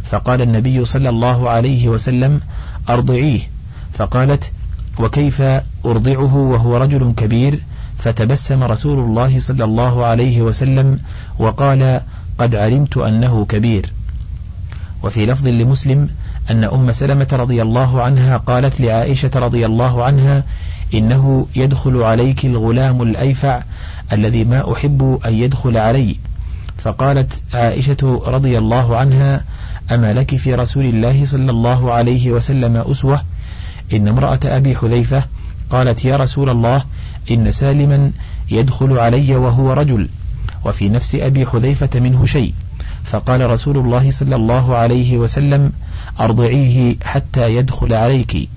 فقال 0.04 0.42
النبي 0.42 0.86
صلى 0.86 1.10
الله 1.10 1.50
عليه 1.50 1.90
وسلم 1.90 2.42
أرضعيه. 2.90 3.40
فقالت 3.94 4.52
وكيف 5.00 5.42
أرضعه 5.86 6.36
وهو 6.36 6.78
رجل 6.78 7.14
كبير؟ 7.18 7.60
فتبسم 7.98 8.64
رسول 8.64 9.00
الله 9.00 9.40
صلى 9.40 9.64
الله 9.64 10.06
عليه 10.06 10.42
وسلم 10.42 11.00
وقال 11.40 12.02
قد 12.38 12.56
علمت 12.56 12.98
أنه 12.98 13.46
كبير. 13.46 13.94
وفي 15.04 15.26
لفظ 15.26 15.48
لمسلم 15.48 16.10
أن 16.52 16.64
أم 16.64 16.92
سلمة 16.92 17.28
رضي 17.32 17.62
الله 17.62 18.02
عنها 18.02 18.38
قالت 18.38 18.82
لعائشة 18.82 19.32
رضي 19.36 19.66
الله 19.66 20.04
عنها 20.04 20.44
إنه 20.94 21.48
يدخل 21.56 22.04
عليك 22.04 22.46
الغلام 22.46 23.02
الأيفع 23.02 23.64
الذي 24.14 24.44
ما 24.44 24.74
أحب 24.74 25.20
أن 25.26 25.34
يدخل 25.34 25.78
علي. 25.78 26.16
فقالت 26.78 27.42
عائشة 27.54 28.22
رضي 28.28 28.58
الله 28.58 28.98
عنها 28.98 29.44
أما 29.92 30.14
لك 30.14 30.36
في 30.36 30.56
رسول 30.56 30.86
الله 30.86 31.26
صلى 31.26 31.52
الله 31.52 31.94
عليه 31.94 32.32
وسلم 32.32 32.78
أسوة؟ 32.78 33.22
إن 33.94 34.08
امرأة 34.08 34.40
أبي 34.44 34.76
حذيفة 34.76 35.24
قالت 35.70 36.06
يا 36.06 36.18
رسول 36.18 36.50
الله 36.50 36.84
إن 37.32 37.52
سالما 37.52 38.12
يدخل 38.52 39.00
علي 39.00 39.36
وهو 39.36 39.74
رجل 39.74 40.10
وفي 40.66 40.90
نفس 40.90 41.16
أبي 41.16 41.46
حذيفة 41.46 42.00
منه 42.00 42.26
شيء. 42.26 42.54
فقال 43.04 43.50
رسول 43.50 43.78
الله 43.78 44.12
صلى 44.12 44.36
الله 44.36 44.76
عليه 44.76 45.18
وسلم 45.18 45.72
أرضعيه 46.20 46.96
حتى 47.04 47.56
يدخل 47.56 47.94
عليك. 47.94 48.50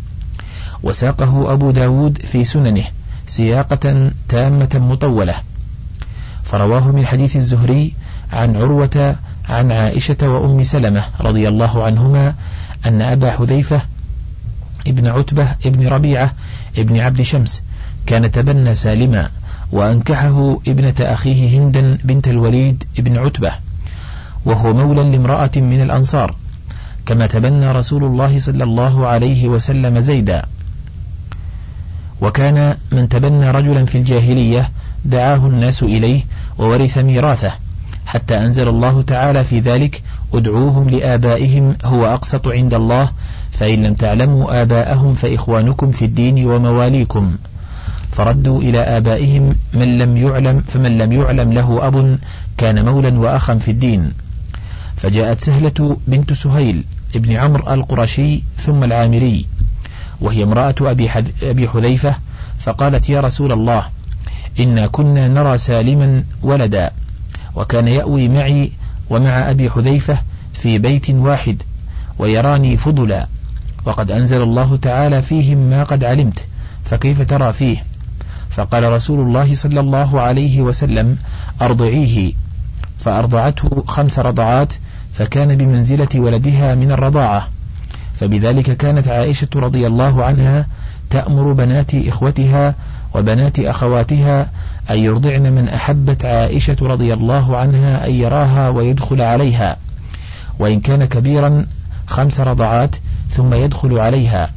وساقه 0.82 1.52
أبو 1.52 1.70
داود 1.70 2.18
في 2.18 2.44
سننه 2.44 2.84
سياقة 3.26 4.10
تامة 4.28 4.68
مطولة. 4.74 5.34
فرواه 6.44 6.92
من 6.92 7.06
حديث 7.06 7.36
الزهري 7.36 7.92
عن 8.32 8.56
عروة 8.56 9.16
عن 9.48 9.72
عائشة 9.72 10.16
وأم 10.22 10.62
سلمة 10.62 11.04
رضي 11.20 11.48
الله 11.48 11.84
عنهما 11.84 12.34
أن 12.86 13.02
أبا 13.02 13.30
حذيفة 13.30 13.80
ابن 14.86 15.06
عتبة 15.06 15.48
ابن 15.66 15.88
ربيعة 15.88 16.32
ابن 16.78 16.98
عبد 16.98 17.22
شمس 17.22 17.62
كان 18.06 18.30
تبنى 18.30 18.74
سالما 18.74 19.30
وأنكحه 19.72 20.58
ابنة 20.68 20.94
أخيه 21.00 21.58
هندا 21.58 21.98
بنت 22.04 22.28
الوليد 22.28 22.84
ابن 22.98 23.18
عتبة 23.18 23.52
وهو 24.44 24.72
مولى 24.72 25.02
لامرأة 25.02 25.50
من 25.56 25.82
الأنصار 25.82 26.34
كما 27.06 27.26
تبنى 27.26 27.72
رسول 27.72 28.04
الله 28.04 28.38
صلى 28.38 28.64
الله 28.64 29.06
عليه 29.06 29.48
وسلم 29.48 30.00
زيدا. 30.00 30.44
وكان 32.20 32.76
من 32.92 33.08
تبنى 33.08 33.50
رجلا 33.50 33.84
في 33.84 33.98
الجاهلية 33.98 34.70
دعاه 35.04 35.46
الناس 35.46 35.82
إليه 35.82 36.22
وورث 36.58 36.98
ميراثه 36.98 37.52
حتى 38.06 38.38
أنزل 38.38 38.68
الله 38.68 39.02
تعالى 39.02 39.44
في 39.44 39.60
ذلك 39.60 40.02
ادعوهم 40.34 40.90
لآبائهم 40.90 41.74
هو 41.84 42.06
أقسط 42.06 42.48
عند 42.48 42.74
الله 42.74 43.10
فإن 43.52 43.82
لم 43.82 43.94
تعلموا 43.94 44.62
آباءهم 44.62 45.14
فإخوانكم 45.14 45.90
في 45.90 46.04
الدين 46.04 46.46
ومواليكم 46.46 47.36
فردوا 48.12 48.62
إلى 48.62 48.78
آبائهم 48.78 49.54
من 49.74 49.98
لم 49.98 50.16
يعلم 50.16 50.60
فمن 50.60 50.98
لم 50.98 51.12
يعلم 51.12 51.52
له 51.52 51.86
أب 51.86 52.18
كان 52.58 52.84
مولا 52.84 53.18
وأخا 53.18 53.54
في 53.54 53.70
الدين 53.70 54.12
فجاءت 54.96 55.40
سهلة 55.40 55.96
بنت 56.06 56.32
سهيل 56.32 56.84
ابن 57.14 57.32
عمرو 57.32 57.74
القرشي 57.74 58.42
ثم 58.56 58.84
العامري. 58.84 59.46
وهي 60.20 60.42
امرأة 60.42 60.74
أبي, 60.80 61.10
أبي 61.42 61.68
حذيفة 61.68 62.14
فقالت 62.58 63.10
يا 63.10 63.20
رسول 63.20 63.52
الله 63.52 63.86
إنا 64.60 64.86
كنا 64.86 65.28
نرى 65.28 65.58
سالما 65.58 66.24
ولدا 66.42 66.90
وكان 67.54 67.88
يأوي 67.88 68.28
معي 68.28 68.72
ومع 69.10 69.50
أبي 69.50 69.70
حذيفة 69.70 70.18
في 70.54 70.78
بيت 70.78 71.10
واحد 71.10 71.62
ويراني 72.18 72.76
فضلا 72.76 73.26
وقد 73.84 74.10
أنزل 74.10 74.42
الله 74.42 74.78
تعالى 74.82 75.22
فيهم 75.22 75.58
ما 75.58 75.84
قد 75.84 76.04
علمت 76.04 76.44
فكيف 76.84 77.22
ترى 77.22 77.52
فيه؟ 77.52 77.84
فقال 78.50 78.92
رسول 78.92 79.20
الله 79.20 79.54
صلى 79.54 79.80
الله 79.80 80.20
عليه 80.20 80.60
وسلم 80.60 81.16
أرضعيه 81.62 82.32
فأرضعته 82.98 83.84
خمس 83.86 84.18
رضعات 84.18 84.72
فكان 85.12 85.56
بمنزلة 85.56 86.08
ولدها 86.14 86.74
من 86.74 86.92
الرضاعة. 86.92 87.48
فبذلك 88.20 88.76
كانت 88.76 89.08
عائشة 89.08 89.48
رضي 89.56 89.86
الله 89.86 90.24
عنها 90.24 90.66
تأمر 91.10 91.52
بنات 91.52 91.94
إخوتها 91.94 92.74
وبنات 93.14 93.58
أخواتها 93.58 94.50
أن 94.90 94.98
يرضعن 94.98 95.52
من 95.52 95.68
أحبت 95.68 96.24
عائشة 96.24 96.76
رضي 96.82 97.14
الله 97.14 97.56
عنها 97.56 98.06
أن 98.06 98.14
يراها 98.14 98.68
ويدخل 98.68 99.22
عليها 99.22 99.76
وإن 100.58 100.80
كان 100.80 101.04
كبيرا 101.04 101.66
خمس 102.06 102.40
رضعات 102.40 102.96
ثم 103.30 103.54
يدخل 103.54 103.98
عليها. 103.98 104.50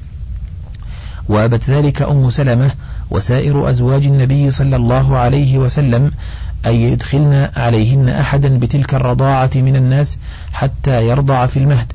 وأبت 1.30 1.70
ذلك 1.70 2.02
أم 2.02 2.30
سلمة 2.30 2.72
وسائر 3.12 3.70
أزواج 3.70 4.06
النبي 4.06 4.52
صلى 4.52 4.76
الله 4.76 5.18
عليه 5.18 5.58
وسلم 5.58 6.12
أن 6.66 6.74
يدخلن 6.74 7.50
عليهن 7.56 8.10
أحدا 8.10 8.58
بتلك 8.60 8.94
الرضاعة 8.94 9.52
من 9.56 9.76
الناس 9.76 10.18
حتى 10.54 11.08
يرضع 11.08 11.46
في 11.46 11.58
المهد. 11.60 11.94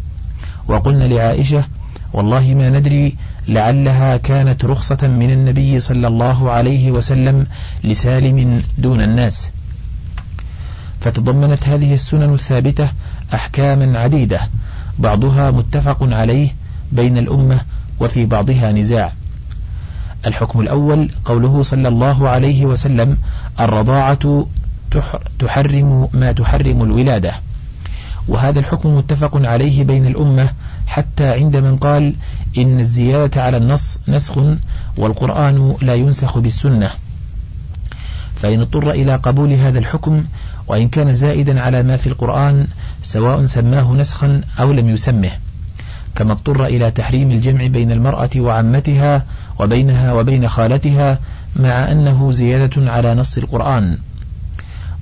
وقلن 0.68 1.02
لعائشة 1.02 1.64
والله 2.12 2.54
ما 2.54 2.70
ندري 2.70 3.16
لعلها 3.48 4.16
كانت 4.16 4.64
رخصة 4.64 5.08
من 5.08 5.30
النبي 5.30 5.80
صلى 5.80 6.06
الله 6.06 6.50
عليه 6.50 6.90
وسلم 6.90 7.46
لسالم 7.84 8.62
دون 8.78 9.00
الناس. 9.00 9.50
فتضمنت 11.00 11.68
هذه 11.68 11.94
السنن 11.94 12.34
الثابتة 12.34 12.88
أحكاما 13.34 13.98
عديدة 13.98 14.40
بعضها 14.98 15.50
متفق 15.50 15.98
عليه 16.02 16.54
بين 16.92 17.18
الأمة 17.18 17.60
وفي 18.00 18.26
بعضها 18.26 18.72
نزاع. 18.72 19.12
الحكم 20.26 20.60
الأول 20.60 21.10
قوله 21.24 21.62
صلى 21.62 21.88
الله 21.88 22.28
عليه 22.28 22.66
وسلم 22.66 23.16
الرضاعة 23.60 24.46
تحرم 25.38 26.08
ما 26.12 26.32
تحرم 26.32 26.82
الولادة. 26.82 27.34
وهذا 28.28 28.58
الحكم 28.58 28.96
متفق 28.96 29.46
عليه 29.46 29.84
بين 29.84 30.06
الأمة 30.06 30.48
حتى 30.86 31.28
عند 31.32 31.56
من 31.56 31.76
قال 31.76 32.14
إن 32.58 32.80
الزيادة 32.80 33.42
على 33.42 33.56
النص 33.56 33.98
نسخ 34.08 34.38
والقرآن 34.96 35.76
لا 35.82 35.94
ينسخ 35.94 36.38
بالسنة. 36.38 36.90
فإن 38.34 38.60
اضطر 38.60 38.90
إلى 38.90 39.16
قبول 39.16 39.52
هذا 39.52 39.78
الحكم 39.78 40.24
وإن 40.66 40.88
كان 40.88 41.14
زائدا 41.14 41.60
على 41.60 41.82
ما 41.82 41.96
في 41.96 42.06
القرآن 42.06 42.66
سواء 43.02 43.44
سماه 43.44 43.92
نسخا 43.92 44.40
أو 44.60 44.72
لم 44.72 44.88
يسمه. 44.88 45.30
كما 46.16 46.32
اضطر 46.32 46.66
إلى 46.66 46.90
تحريم 46.90 47.30
الجمع 47.30 47.66
بين 47.66 47.92
المرأة 47.92 48.30
وعمتها 48.36 49.24
وبينها 49.58 50.12
وبين 50.12 50.48
خالتها 50.48 51.18
مع 51.56 51.92
أنه 51.92 52.32
زيادة 52.32 52.92
على 52.92 53.14
نص 53.14 53.38
القرآن. 53.38 53.98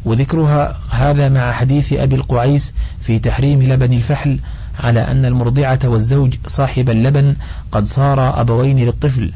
وذكرها 0.06 0.78
هذا 0.90 1.28
مع 1.28 1.52
حديث 1.52 1.92
أبي 1.92 2.16
القعيس 2.16 2.72
في 3.00 3.18
تحريم 3.18 3.62
لبن 3.62 3.92
الفحل 3.92 4.38
على 4.80 5.00
أن 5.00 5.24
المرضعة 5.24 5.78
والزوج 5.84 6.34
صاحب 6.46 6.90
اللبن 6.90 7.36
قد 7.72 7.84
صار 7.84 8.40
أبوين 8.40 8.78
للطفل 8.78 9.32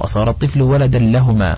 وصار 0.00 0.30
الطفل 0.30 0.62
ولدا 0.62 0.98
لهما. 0.98 1.56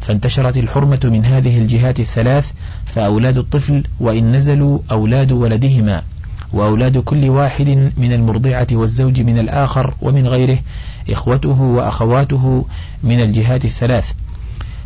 فانتشرت 0.00 0.56
الحرمة 0.56 1.00
من 1.04 1.24
هذه 1.24 1.58
الجهات 1.58 2.00
الثلاث 2.00 2.50
فأولاد 2.86 3.38
الطفل 3.38 3.84
وإن 4.00 4.32
نزلوا 4.32 4.78
أولاد 4.90 5.32
ولدهما. 5.32 6.02
وأولاد 6.52 6.98
كل 6.98 7.28
واحد 7.28 7.92
من 7.96 8.12
المرضعة 8.12 8.66
والزوج 8.72 9.20
من 9.20 9.38
الآخر 9.38 9.94
ومن 10.00 10.26
غيره 10.26 10.58
إخوته 11.10 11.62
وأخواته 11.62 12.66
من 13.02 13.20
الجهات 13.20 13.64
الثلاث. 13.64 14.12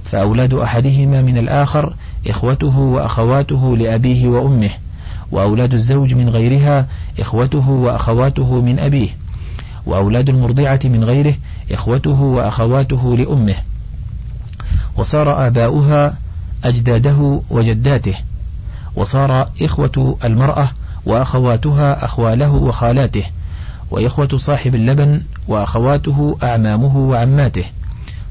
فأولاد 0.04 0.54
أحدهما 0.54 1.22
من 1.22 1.38
الآخر 1.38 1.94
إخوته 2.26 2.78
وأخواته 2.78 3.76
لأبيه 3.76 4.28
وأمه 4.28 4.70
وأولاد 5.32 5.74
الزوج 5.74 6.14
من 6.14 6.28
غيرها 6.28 6.86
إخوته 7.20 7.70
وأخواته 7.70 8.60
من 8.60 8.78
أبيه 8.78 9.08
وأولاد 9.86 10.28
المرضعة 10.28 10.80
من 10.84 11.04
غيره 11.04 11.34
إخوته 11.72 12.20
وأخواته 12.22 13.16
لأمه. 13.16 13.54
وصار 14.96 15.46
آباؤها 15.46 16.16
أجداده 16.64 17.40
وجداته 17.50 18.14
وصار 18.96 19.50
إخوة 19.62 20.18
المرأة 20.24 20.68
وأخواتها 21.06 22.04
أخواله 22.04 22.54
وخالاته 22.54 23.24
وإخوة 23.90 24.28
صاحب 24.36 24.74
اللبن 24.74 25.22
وأخواته 25.48 26.38
أعمامه 26.42 26.96
وعماته. 26.96 27.64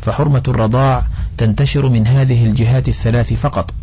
فحرمة 0.01 0.43
الرضاع 0.47 1.03
تنتشر 1.37 1.89
من 1.89 2.07
هذه 2.07 2.45
الجهات 2.45 2.87
الثلاث 2.87 3.33
فقط. 3.33 3.73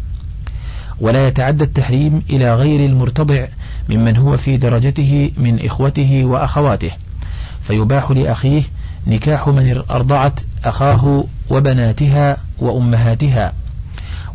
ولا 1.01 1.29
يتعدى 1.29 1.65
التحريم 1.65 2.23
إلى 2.31 2.55
غير 2.55 2.87
المرتضع 2.87 3.47
ممن 3.89 4.17
هو 4.17 4.37
في 4.37 4.57
درجته 4.57 5.31
من 5.37 5.67
إخوته 5.67 6.25
وأخواته. 6.25 6.91
فيباح 7.61 8.11
لأخيه 8.11 8.63
نكاح 9.07 9.49
من 9.49 9.83
أرضعت 9.91 10.41
أخاه 10.65 11.25
وبناتها 11.51 12.37
وأمهاتها. 12.59 13.53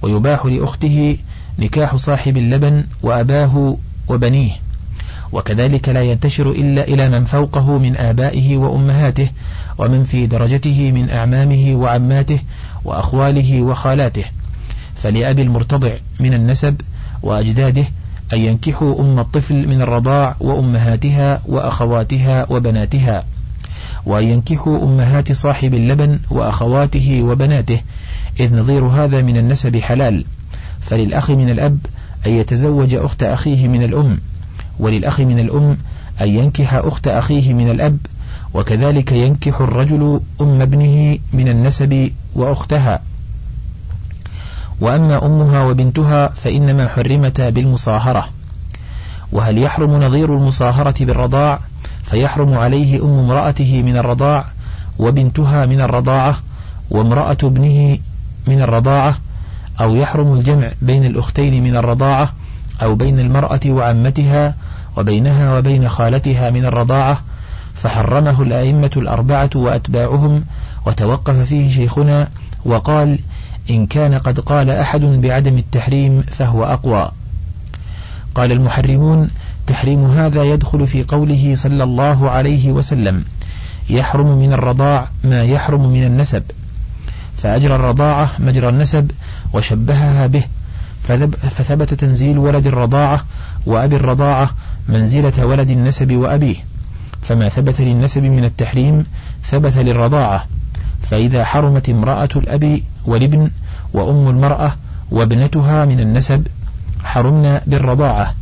ويباح 0.01 0.45
لأخته 0.45 1.17
نكاح 1.59 1.95
صاحب 1.95 2.37
اللبن 2.37 2.85
وأباه 3.03 3.77
وبنيه. 4.07 4.51
وكذلك 5.31 5.89
لا 5.89 6.01
ينتشر 6.03 6.51
إلا 6.51 6.87
إلى 6.87 7.09
من 7.09 7.25
فوقه 7.25 7.77
من 7.77 7.97
آبائه 7.97 8.57
وأمهاته 8.57 9.29
ومن 9.77 10.03
في 10.03 10.27
درجته 10.27 10.91
من 10.91 11.09
أعمامه 11.09 11.75
وعماته 11.75 12.39
وأخواله 12.85 13.61
وخالاته. 13.61 14.23
فلأبي 14.97 15.41
المرتضع 15.41 15.91
من 16.19 16.33
النسب 16.33 16.81
وأجداده 17.23 17.85
أن 18.33 18.39
ينكحوا 18.39 19.01
أم 19.01 19.19
الطفل 19.19 19.67
من 19.67 19.81
الرضاع 19.81 20.35
وأمهاتها 20.39 21.41
وأخواتها 21.45 22.45
وبناتها 22.49 23.23
وأن 24.05 24.23
ينكحوا 24.23 24.83
أمهات 24.83 25.31
صاحب 25.31 25.73
اللبن 25.73 26.19
وأخواته 26.29 27.21
وبناته 27.23 27.81
إذ 28.39 28.55
نظير 28.55 28.85
هذا 28.85 29.21
من 29.21 29.37
النسب 29.37 29.77
حلال 29.77 30.25
فللأخ 30.81 31.31
من 31.31 31.49
الأب 31.49 31.77
أن 32.27 32.31
يتزوج 32.31 32.93
أخت 32.93 33.23
أخيه 33.23 33.67
من 33.67 33.83
الأم 33.83 34.19
وللأخ 34.79 35.19
من 35.19 35.39
الأم 35.39 35.77
أن 36.21 36.27
ينكح 36.29 36.73
أخت 36.73 37.07
أخيه 37.07 37.53
من 37.53 37.69
الأب 37.69 37.97
وكذلك 38.53 39.11
ينكح 39.11 39.61
الرجل 39.61 40.21
أم 40.41 40.61
ابنه 40.61 41.17
من 41.33 41.47
النسب 41.47 42.11
وأختها. 42.35 43.01
وأما 44.81 45.25
أمها 45.25 45.63
وبنتها 45.63 46.27
فإنما 46.27 46.87
حرمتا 46.87 47.49
بالمصاهرة. 47.49 48.29
وهل 49.31 49.57
يحرم 49.57 50.03
نظير 50.03 50.33
المصاهرة 50.33 51.05
بالرضاع؟ 51.05 51.59
فيحرم 52.03 52.53
عليه 52.53 53.03
أم 53.05 53.19
امرأته 53.19 53.83
من 53.83 53.97
الرضاع 53.97 54.45
وبنتها 54.99 55.65
من 55.65 55.81
الرضاعة 55.81 56.39
وامرأة 56.89 57.37
ابنه 57.43 57.97
من 58.47 58.61
الرضاعة 58.61 59.17
أو 59.81 59.95
يحرم 59.95 60.33
الجمع 60.33 60.71
بين 60.81 61.05
الأختين 61.05 61.63
من 61.63 61.75
الرضاعة 61.75 62.33
أو 62.83 62.95
بين 62.95 63.19
المرأة 63.19 63.59
وعمتها 63.65 64.55
وبينها 64.97 65.57
وبين 65.57 65.89
خالتها 65.89 66.49
من 66.49 66.65
الرضاعة. 66.65 67.21
فحرمه 67.75 68.41
الأئمة 68.41 68.91
الأربعة 68.97 69.49
وأتباعهم 69.55 70.45
وتوقف 70.85 71.35
فيه 71.35 71.71
شيخنا 71.71 72.27
وقال 72.65 73.19
إن 73.69 73.85
كان 73.85 74.13
قد 74.13 74.39
قال 74.39 74.69
أحد 74.69 75.01
بعدم 75.01 75.57
التحريم 75.57 76.21
فهو 76.21 76.63
أقوى. 76.63 77.11
قال 78.35 78.51
المحرمون 78.51 79.29
تحريم 79.67 80.05
هذا 80.05 80.43
يدخل 80.43 80.87
في 80.87 81.03
قوله 81.03 81.53
صلى 81.55 81.83
الله 81.83 82.29
عليه 82.29 82.71
وسلم 82.71 83.25
يحرم 83.89 84.39
من 84.39 84.53
الرضاع 84.53 85.07
ما 85.23 85.43
يحرم 85.43 85.93
من 85.93 86.03
النسب. 86.03 86.43
فأجرى 87.37 87.75
الرضاعة 87.75 88.29
مجرى 88.39 88.69
النسب 88.69 89.11
وشبهها 89.53 90.27
به 90.27 90.43
فثبت 91.49 91.93
تنزيل 91.93 92.37
ولد 92.37 92.67
الرضاعة 92.67 93.25
وأبي 93.65 93.95
الرضاعة 93.95 94.49
منزلة 94.89 95.45
ولد 95.45 95.69
النسب 95.69 96.11
وأبيه. 96.11 96.55
فما 97.21 97.49
ثبت 97.49 97.81
للنسب 97.81 98.23
من 98.23 98.45
التحريم 98.45 99.05
ثبت 99.43 99.77
للرضاعة. 99.77 100.45
فإذا 101.01 101.43
حرمت 101.43 101.89
امرأة 101.89 102.29
الأب 102.35 102.81
والابن 103.05 103.51
وأم 103.93 104.27
المرأة 104.27 104.75
وابنتها 105.11 105.85
من 105.85 105.99
النسب 105.99 106.47
حرمنا 107.03 107.61
بالرضاعة. 107.67 108.33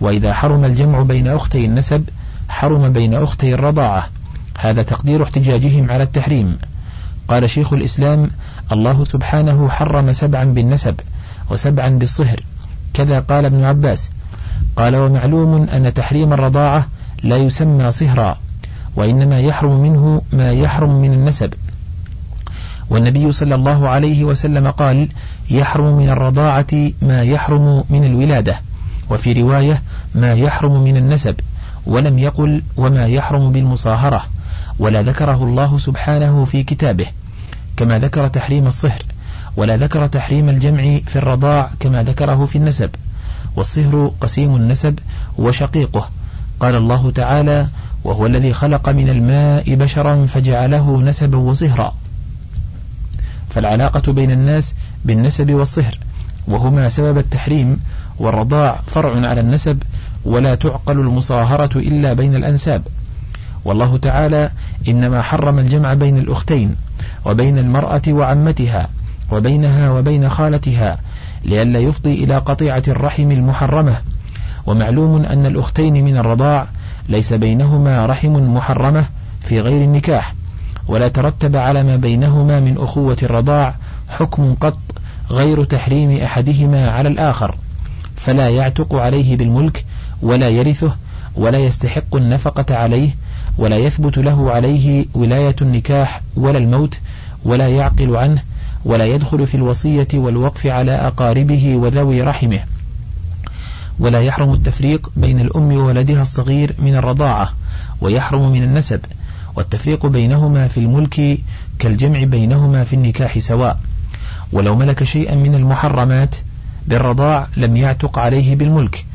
وإذا 0.00 0.32
حرم 0.32 0.64
الجمع 0.64 1.02
بين 1.02 1.28
أختي 1.28 1.64
النسب 1.64 2.04
حرم 2.48 2.92
بين 2.92 3.14
أختي 3.14 3.54
الرضاعة. 3.54 4.08
هذا 4.58 4.82
تقدير 4.82 5.22
احتجاجهم 5.22 5.90
على 5.90 6.02
التحريم. 6.02 6.58
قال 7.28 7.50
شيخ 7.50 7.72
الإسلام 7.72 8.28
الله 8.72 9.04
سبحانه 9.04 9.68
حرم 9.68 10.12
سبعا 10.12 10.44
بالنسب 10.44 10.94
وسبعا 11.50 11.88
بالصهر. 11.88 12.40
كذا 12.94 13.20
قال 13.20 13.44
ابن 13.44 13.64
عباس. 13.64 14.10
قال 14.76 14.96
ومعلوم 14.96 15.62
أن 15.62 15.94
تحريم 15.94 16.32
الرضاعة 16.32 16.86
لا 17.22 17.36
يسمى 17.36 17.92
صهرا 17.92 18.36
وإنما 18.96 19.40
يحرم 19.40 19.82
منه 19.82 20.22
ما 20.32 20.52
يحرم 20.52 21.00
من 21.00 21.12
النسب. 21.12 21.54
والنبي 22.90 23.32
صلى 23.32 23.54
الله 23.54 23.88
عليه 23.88 24.24
وسلم 24.24 24.70
قال 24.70 25.08
يحرم 25.50 25.96
من 25.96 26.08
الرضاعة 26.08 26.90
ما 27.02 27.22
يحرم 27.22 27.84
من 27.90 28.04
الولادة 28.04 28.56
وفي 29.10 29.32
رواية 29.42 29.82
ما 30.14 30.34
يحرم 30.34 30.84
من 30.84 30.96
النسب 30.96 31.34
ولم 31.86 32.18
يقل 32.18 32.62
وما 32.76 33.06
يحرم 33.06 33.52
بالمصاهرة 33.52 34.24
ولا 34.78 35.02
ذكره 35.02 35.44
الله 35.44 35.78
سبحانه 35.78 36.44
في 36.44 36.62
كتابه 36.62 37.06
كما 37.76 37.98
ذكر 37.98 38.28
تحريم 38.28 38.66
الصهر 38.66 39.02
ولا 39.56 39.76
ذكر 39.76 40.06
تحريم 40.06 40.48
الجمع 40.48 40.98
في 41.06 41.16
الرضاع 41.16 41.70
كما 41.80 42.02
ذكره 42.02 42.46
في 42.46 42.58
النسب 42.58 42.90
والصهر 43.56 44.12
قسيم 44.20 44.56
النسب 44.56 44.98
وشقيقه. 45.38 46.08
قال 46.60 46.74
الله 46.74 47.10
تعالى 47.10 47.66
وهو 48.04 48.26
الذي 48.26 48.52
خلق 48.52 48.88
من 48.88 49.08
الماء 49.08 49.74
بشرا 49.74 50.26
فجعله 50.26 51.02
نسبا 51.02 51.38
وصهرا. 51.38 51.94
فالعلاقة 53.54 54.12
بين 54.12 54.30
الناس 54.30 54.74
بالنسب 55.04 55.50
والصهر 55.50 55.98
وهما 56.48 56.88
سبب 56.88 57.18
التحريم 57.18 57.80
والرضاع 58.18 58.80
فرع 58.86 59.28
على 59.28 59.40
النسب 59.40 59.82
ولا 60.24 60.54
تعقل 60.54 61.00
المصاهرة 61.00 61.78
إلا 61.78 62.12
بين 62.12 62.34
الأنساب. 62.34 62.82
والله 63.64 63.96
تعالى 63.96 64.50
إنما 64.88 65.22
حرم 65.22 65.58
الجمع 65.58 65.94
بين 65.94 66.18
الأختين 66.18 66.76
وبين 67.24 67.58
المرأة 67.58 68.02
وعمتها 68.08 68.88
وبينها 69.32 69.90
وبين 69.90 70.28
خالتها 70.28 70.98
لئلا 71.44 71.78
يفضي 71.78 72.24
إلى 72.24 72.38
قطيعة 72.38 72.82
الرحم 72.88 73.30
المحرمة. 73.30 73.96
ومعلوم 74.66 75.24
أن 75.24 75.46
الأختين 75.46 76.04
من 76.04 76.16
الرضاع 76.16 76.66
ليس 77.08 77.32
بينهما 77.32 78.06
رحم 78.06 78.32
محرمة 78.32 79.04
في 79.42 79.60
غير 79.60 79.84
النكاح. 79.84 80.34
ولا 80.88 81.08
ترتب 81.08 81.56
على 81.56 81.82
ما 81.82 81.96
بينهما 81.96 82.60
من 82.60 82.78
أخوة 82.78 83.16
الرضاع 83.22 83.74
حكم 84.08 84.54
قط 84.54 84.78
غير 85.30 85.64
تحريم 85.64 86.22
أحدهما 86.22 86.90
على 86.90 87.08
الآخر 87.08 87.56
فلا 88.16 88.48
يعتق 88.48 88.94
عليه 88.94 89.36
بالملك 89.36 89.84
ولا 90.22 90.48
يرثه 90.48 90.96
ولا 91.34 91.58
يستحق 91.58 92.16
النفقة 92.16 92.76
عليه 92.76 93.10
ولا 93.58 93.76
يثبت 93.76 94.18
له 94.18 94.50
عليه 94.50 95.06
ولاية 95.14 95.56
النكاح 95.62 96.20
ولا 96.36 96.58
الموت 96.58 96.98
ولا 97.44 97.68
يعقل 97.68 98.16
عنه 98.16 98.42
ولا 98.84 99.04
يدخل 99.04 99.46
في 99.46 99.54
الوصية 99.54 100.08
والوقف 100.14 100.66
على 100.66 100.92
أقاربه 100.92 101.76
وذوي 101.76 102.22
رحمه. 102.22 102.60
ولا 103.98 104.20
يحرم 104.20 104.52
التفريق 104.52 105.10
بين 105.16 105.40
الأم 105.40 105.72
وولدها 105.72 106.22
الصغير 106.22 106.74
من 106.78 106.96
الرضاعة 106.96 107.52
ويحرم 108.00 108.52
من 108.52 108.62
النسب 108.62 109.00
والتفريق 109.56 110.06
بينهما 110.06 110.68
في 110.68 110.80
الملك 110.80 111.38
كالجمع 111.78 112.24
بينهما 112.24 112.84
في 112.84 112.92
النكاح 112.92 113.38
سواء. 113.38 113.78
ولو 114.52 114.74
ملك 114.74 115.04
شيئا 115.04 115.34
من 115.34 115.54
المحرمات 115.54 116.34
بالرضاع 116.86 117.48
لم 117.56 117.76
يعتق 117.76 118.18
عليه 118.18 118.56
بالملك. 118.56 119.06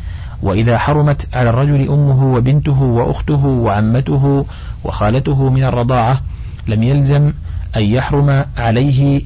وإذا 0.42 0.78
حرمت 0.78 1.28
على 1.34 1.50
الرجل 1.50 1.90
أمه 1.90 2.34
وبنته 2.34 2.82
وأخته 2.82 3.46
وعمته 3.46 4.46
وخالته 4.84 5.50
من 5.50 5.64
الرضاعة 5.64 6.22
لم 6.68 6.84
يلزم 6.84 7.32
أن 7.78 7.82
يحرم 7.82 8.46
عليه 8.58 9.22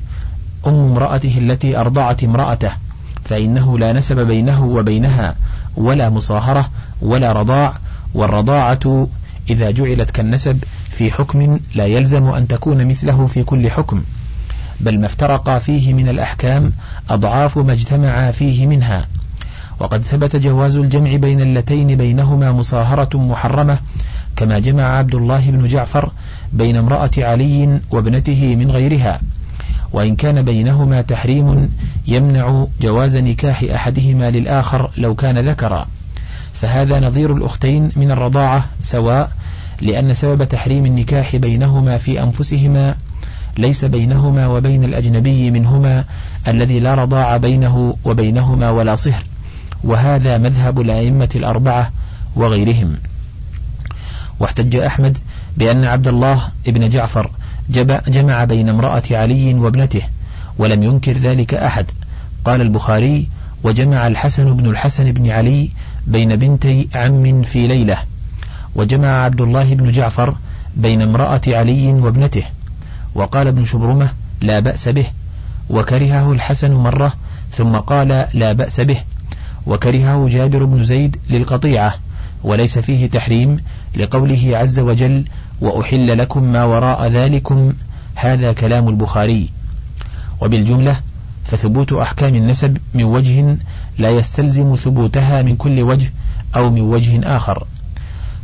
أم 0.67 0.73
امرأته 0.73 1.37
التي 1.37 1.77
أرضعت 1.77 2.23
امرأته. 2.23 2.71
فإنه 3.25 3.79
لا 3.79 3.93
نسب 3.93 4.19
بينه 4.19 4.65
وبينها 4.65 5.35
ولا 5.77 6.09
مصاهرة 6.09 6.69
ولا 7.01 7.31
رضاع 7.31 7.77
والرضاعة 8.13 9.07
إذا 9.49 9.71
جعلت 9.71 10.11
كالنسب 10.11 10.63
في 10.93 11.11
حكم 11.11 11.59
لا 11.75 11.85
يلزم 11.85 12.25
أن 12.25 12.47
تكون 12.47 12.87
مثله 12.87 13.27
في 13.27 13.43
كل 13.43 13.71
حكم 13.71 14.03
بل 14.79 14.99
ما 14.99 15.05
افترق 15.05 15.57
فيه 15.57 15.93
من 15.93 16.09
الأحكام 16.09 16.71
أضعاف 17.09 17.57
ما 17.57 17.73
اجتمع 17.73 18.31
فيه 18.31 18.67
منها. 18.67 19.07
وقد 19.79 20.03
ثبت 20.03 20.35
جواز 20.35 20.75
الجمع 20.75 21.15
بين 21.15 21.41
اللتين 21.41 21.95
بينهما 21.97 22.51
مصاهرة 22.51 23.17
محرمة 23.17 23.77
كما 24.35 24.59
جمع 24.59 24.83
عبد 24.83 25.15
الله 25.15 25.51
بن 25.51 25.67
جعفر 25.67 26.11
بين 26.53 26.75
امرأة 26.75 27.11
علي 27.17 27.79
وابنته 27.91 28.55
من 28.55 28.71
غيرها. 28.71 29.21
وإن 29.93 30.15
كان 30.15 30.41
بينهما 30.41 31.01
تحريم 31.01 31.69
يمنع 32.07 32.65
جواز 32.81 33.17
نكاح 33.17 33.63
أحدهما 33.75 34.31
للآخر 34.31 34.91
لو 34.97 35.15
كان 35.15 35.49
ذكرا. 35.49 35.87
فهذا 36.53 36.99
نظير 36.99 37.35
الأختين 37.35 37.89
من 37.95 38.11
الرضاعة 38.11 38.65
سواء 38.83 39.31
لأن 39.81 40.13
سبب 40.13 40.43
تحريم 40.43 40.85
النكاح 40.85 41.35
بينهما 41.35 41.97
في 41.97 42.23
أنفسهما 42.23 42.95
ليس 43.57 43.85
بينهما 43.85 44.47
وبين 44.47 44.83
الأجنبي 44.83 45.51
منهما 45.51 46.05
الذي 46.47 46.79
لا 46.79 46.95
رضاع 46.95 47.37
بينه 47.37 47.97
وبينهما 48.05 48.69
ولا 48.69 48.95
صهر 48.95 49.23
وهذا 49.83 50.37
مذهب 50.37 50.81
الأئمة 50.81 51.29
الأربعة 51.35 51.91
وغيرهم. 52.35 52.97
واحتج 54.39 54.75
أحمد 54.75 55.17
بأن 55.57 55.83
عبد 55.83 56.07
الله 56.07 56.41
ابن 56.67 56.89
جعفر 56.89 57.31
جمع 58.07 58.43
بين 58.43 58.69
امرأة 58.69 59.03
علي 59.11 59.53
وابنته 59.53 60.01
ولم 60.57 60.83
ينكر 60.83 61.13
ذلك 61.13 61.53
أحد. 61.53 61.85
قال 62.45 62.61
البخاري 62.61 63.27
وجمع 63.63 64.07
الحسن 64.07 64.53
بن 64.55 64.69
الحسن 64.69 65.11
بن 65.11 65.29
علي 65.29 65.69
بين 66.07 66.35
بنتي 66.35 66.87
عم 66.95 67.41
في 67.41 67.67
ليلة 67.67 67.97
وجمع 68.75 69.07
عبد 69.07 69.41
الله 69.41 69.75
بن 69.75 69.91
جعفر 69.91 70.37
بين 70.77 71.01
امرأة 71.01 71.41
علي 71.47 71.93
وابنته. 71.93 72.43
وقال 73.15 73.47
ابن 73.47 73.65
شبرمة 73.65 74.09
لا 74.41 74.59
بأس 74.59 74.89
به 74.89 75.05
وكرهه 75.69 76.31
الحسن 76.31 76.73
مرة 76.73 77.13
ثم 77.51 77.75
قال 77.75 78.27
لا 78.33 78.53
بأس 78.53 78.79
به 78.79 78.97
وكرهه 79.67 80.27
جابر 80.29 80.65
بن 80.65 80.83
زيد 80.83 81.17
للقطيعة 81.29 81.95
وليس 82.43 82.79
فيه 82.79 83.07
تحريم 83.07 83.57
لقوله 83.95 84.57
عز 84.57 84.79
وجل 84.79 85.25
وأحل 85.61 86.17
لكم 86.17 86.43
ما 86.43 86.63
وراء 86.63 87.07
ذلكم 87.07 87.73
هذا 88.15 88.53
كلام 88.53 88.89
البخاري. 88.89 89.49
وبالجملة 90.41 90.99
فثبوت 91.45 91.93
أحكام 91.93 92.35
النسب 92.35 92.77
من 92.93 93.03
وجه 93.03 93.57
لا 93.97 94.09
يستلزم 94.09 94.75
ثبوتها 94.75 95.41
من 95.41 95.55
كل 95.55 95.81
وجه 95.81 96.11
أو 96.55 96.69
من 96.69 96.81
وجه 96.81 97.35
آخر 97.37 97.67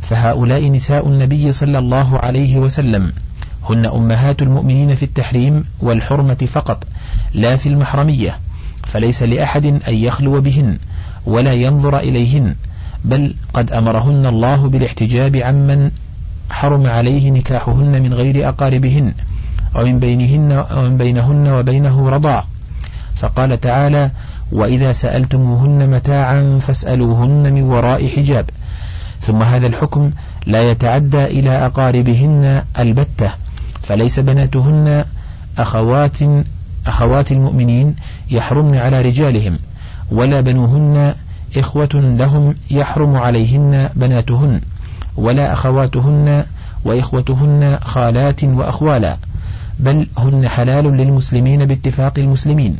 فهؤلاء 0.02 0.70
نساء 0.70 1.08
النبي 1.08 1.52
صلى 1.52 1.78
الله 1.78 2.18
عليه 2.18 2.58
وسلم. 2.58 3.12
هن 3.70 3.86
أمهات 3.86 4.42
المؤمنين 4.42 4.94
في 4.94 5.02
التحريم 5.02 5.64
والحرمة 5.80 6.48
فقط 6.52 6.84
لا 7.34 7.56
في 7.56 7.68
المحرمية 7.68 8.38
فليس 8.86 9.22
لأحد 9.22 9.66
أن 9.66 9.94
يخلو 9.94 10.40
بهن 10.40 10.78
ولا 11.26 11.52
ينظر 11.52 11.98
إليهن 11.98 12.54
بل 13.04 13.34
قد 13.54 13.72
أمرهن 13.72 14.26
الله 14.26 14.68
بالاحتجاب 14.68 15.36
عمن 15.36 15.90
حرم 16.50 16.86
عليه 16.86 17.30
نكاحهن 17.30 18.02
من 18.02 18.14
غير 18.14 18.48
أقاربهن 18.48 19.12
ومن 19.74 19.98
بينهن 19.98 20.64
ومن 20.76 20.96
بينهن 20.96 21.48
وبينه 21.48 22.10
رضاع 22.10 22.44
فقال 23.16 23.60
تعالى 23.60 24.10
وإذا 24.52 24.92
سألتموهن 24.92 25.90
متاعا 25.90 26.58
فاسألوهن 26.60 27.52
من 27.52 27.62
وراء 27.62 28.08
حجاب 28.08 28.50
ثم 29.20 29.42
هذا 29.42 29.66
الحكم 29.66 30.10
لا 30.46 30.70
يتعدى 30.70 31.24
إلى 31.24 31.66
أقاربهن 31.66 32.64
البتة 32.78 33.30
فليس 33.82 34.20
بناتهن 34.20 35.04
أخوات 35.58 36.18
أخوات 36.86 37.32
المؤمنين 37.32 37.96
يحرمن 38.30 38.76
على 38.76 39.02
رجالهم 39.02 39.58
ولا 40.10 40.40
بنوهن 40.40 41.14
إخوة 41.56 41.88
لهم 41.94 42.54
يحرم 42.70 43.16
عليهن 43.16 43.88
بناتهن 43.96 44.60
ولا 45.16 45.52
أخواتهن 45.52 46.44
وإخوتهن 46.84 47.78
خالات 47.82 48.44
وأخوالا 48.44 49.16
بل 49.78 50.06
هن 50.18 50.48
حلال 50.48 50.84
للمسلمين 50.96 51.64
باتفاق 51.64 52.18
المسلمين. 52.18 52.76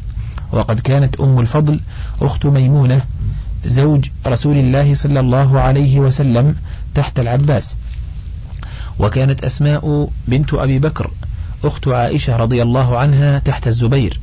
وقد 0.53 0.81
كانت 0.81 1.21
أم 1.21 1.41
الفضل 1.41 1.81
أخت 2.23 2.47
ميمونة 2.47 3.01
زوج 3.65 4.09
رسول 4.27 4.57
الله 4.57 4.95
صلى 4.95 5.21
الله 5.21 5.61
عليه 5.61 6.01
وسلم 6.01 6.57
تحت 6.95 7.21
العباس. 7.21 7.77
وكانت 8.99 9.45
أسماء 9.45 10.09
بنت 10.29 10.55
أبي 10.55 10.79
بكر 10.79 11.11
أخت 11.65 11.89
عائشة 11.89 12.37
رضي 12.37 12.63
الله 12.63 12.99
عنها 12.99 13.39
تحت 13.39 13.67
الزبير 13.69 14.21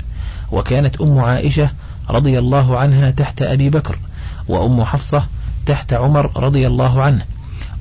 وكانت 0.52 1.02
أم 1.02 1.20
عائشة 1.20 1.70
رضي 2.10 2.40
الله 2.40 2.78
عنها 2.78 3.12
تحت 3.12 3.42
أبي 3.42 3.70
بكر 3.70 4.00
وأم 4.48 4.84
حفصة 4.84 5.24
تحت 5.66 5.94
عمر 5.94 6.44
رضي 6.44 6.68
الله 6.68 7.02
عنه. 7.02 7.26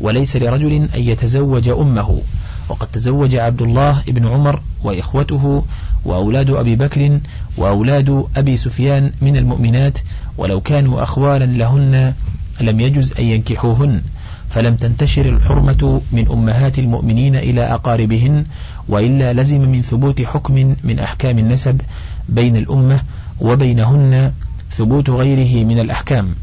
وليس 0.01 0.37
لرجل 0.37 0.73
أن 0.73 1.01
يتزوج 1.01 1.69
أمه 1.69 2.21
وقد 2.69 2.87
تزوج 2.87 3.35
عبد 3.35 3.63
الله 3.63 4.03
بن 4.07 4.27
عمر 4.27 4.63
وإخوته 4.85 5.65
وأولاد 6.07 6.51
أبي 6.51 6.77
بكر 6.77 7.19
وأولاد 7.57 8.25
أبي 8.37 8.57
سفيان 8.57 9.13
من 9.21 9.37
المؤمنات 9.37 9.99
ولو 10.39 10.61
كانوا 10.61 11.03
أخوالا 11.03 11.45
لهن 11.45 12.15
لم 12.61 12.81
يجز 12.81 13.13
أن 13.19 13.25
ينكحوهن. 13.25 14.03
فلم 14.51 14.75
تنتشر 14.77 15.29
الحرمة 15.29 16.01
من 16.13 16.29
أمهات 16.31 16.79
المؤمنين 16.79 17.37
إلى 17.37 17.63
أقاربهن 17.63 18.45
وإلا 18.89 19.33
لزم 19.33 19.61
من 19.61 19.83
ثبوت 19.83 20.23
حكم 20.23 20.75
من 20.85 20.99
أحكام 20.99 21.39
النسب 21.39 21.81
بين 22.29 22.57
الأمة 22.57 23.01
وبينهن 23.41 24.33
ثبوت 24.71 25.11
غيره 25.11 25.65
من 25.65 25.79
الأحكام. 25.81 26.35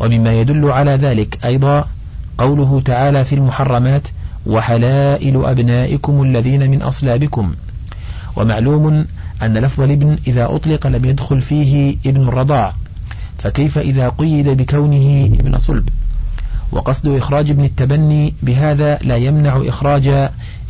ومما 0.00 0.40
يدل 0.40 0.70
على 0.70 0.90
ذلك 0.90 1.44
أيضا 1.44 1.84
قوله 2.38 2.82
تعالى 2.84 3.24
في 3.24 3.34
المحرمات 3.34 4.08
وحلائل 4.46 5.44
أبنائكم 5.44 6.22
الذين 6.22 6.70
من 6.70 6.82
أصلابكم 6.82 7.54
ومعلوم 8.36 9.06
أن 9.42 9.58
لفظ 9.58 9.80
الابن 9.80 10.18
إذا 10.26 10.44
أطلق 10.44 10.86
لم 10.86 11.04
يدخل 11.04 11.40
فيه 11.40 11.96
ابن 12.06 12.28
الرضاع 12.28 12.74
فكيف 13.38 13.78
إذا 13.78 14.08
قيد 14.08 14.48
بكونه 14.48 15.24
ابن 15.40 15.58
صلب؟ 15.58 15.88
وقصد 16.72 17.06
إخراج 17.06 17.50
ابن 17.50 17.64
التبني 17.64 18.34
بهذا 18.42 18.98
لا 18.98 19.16
يمنع 19.16 19.62
إخراج 19.66 20.08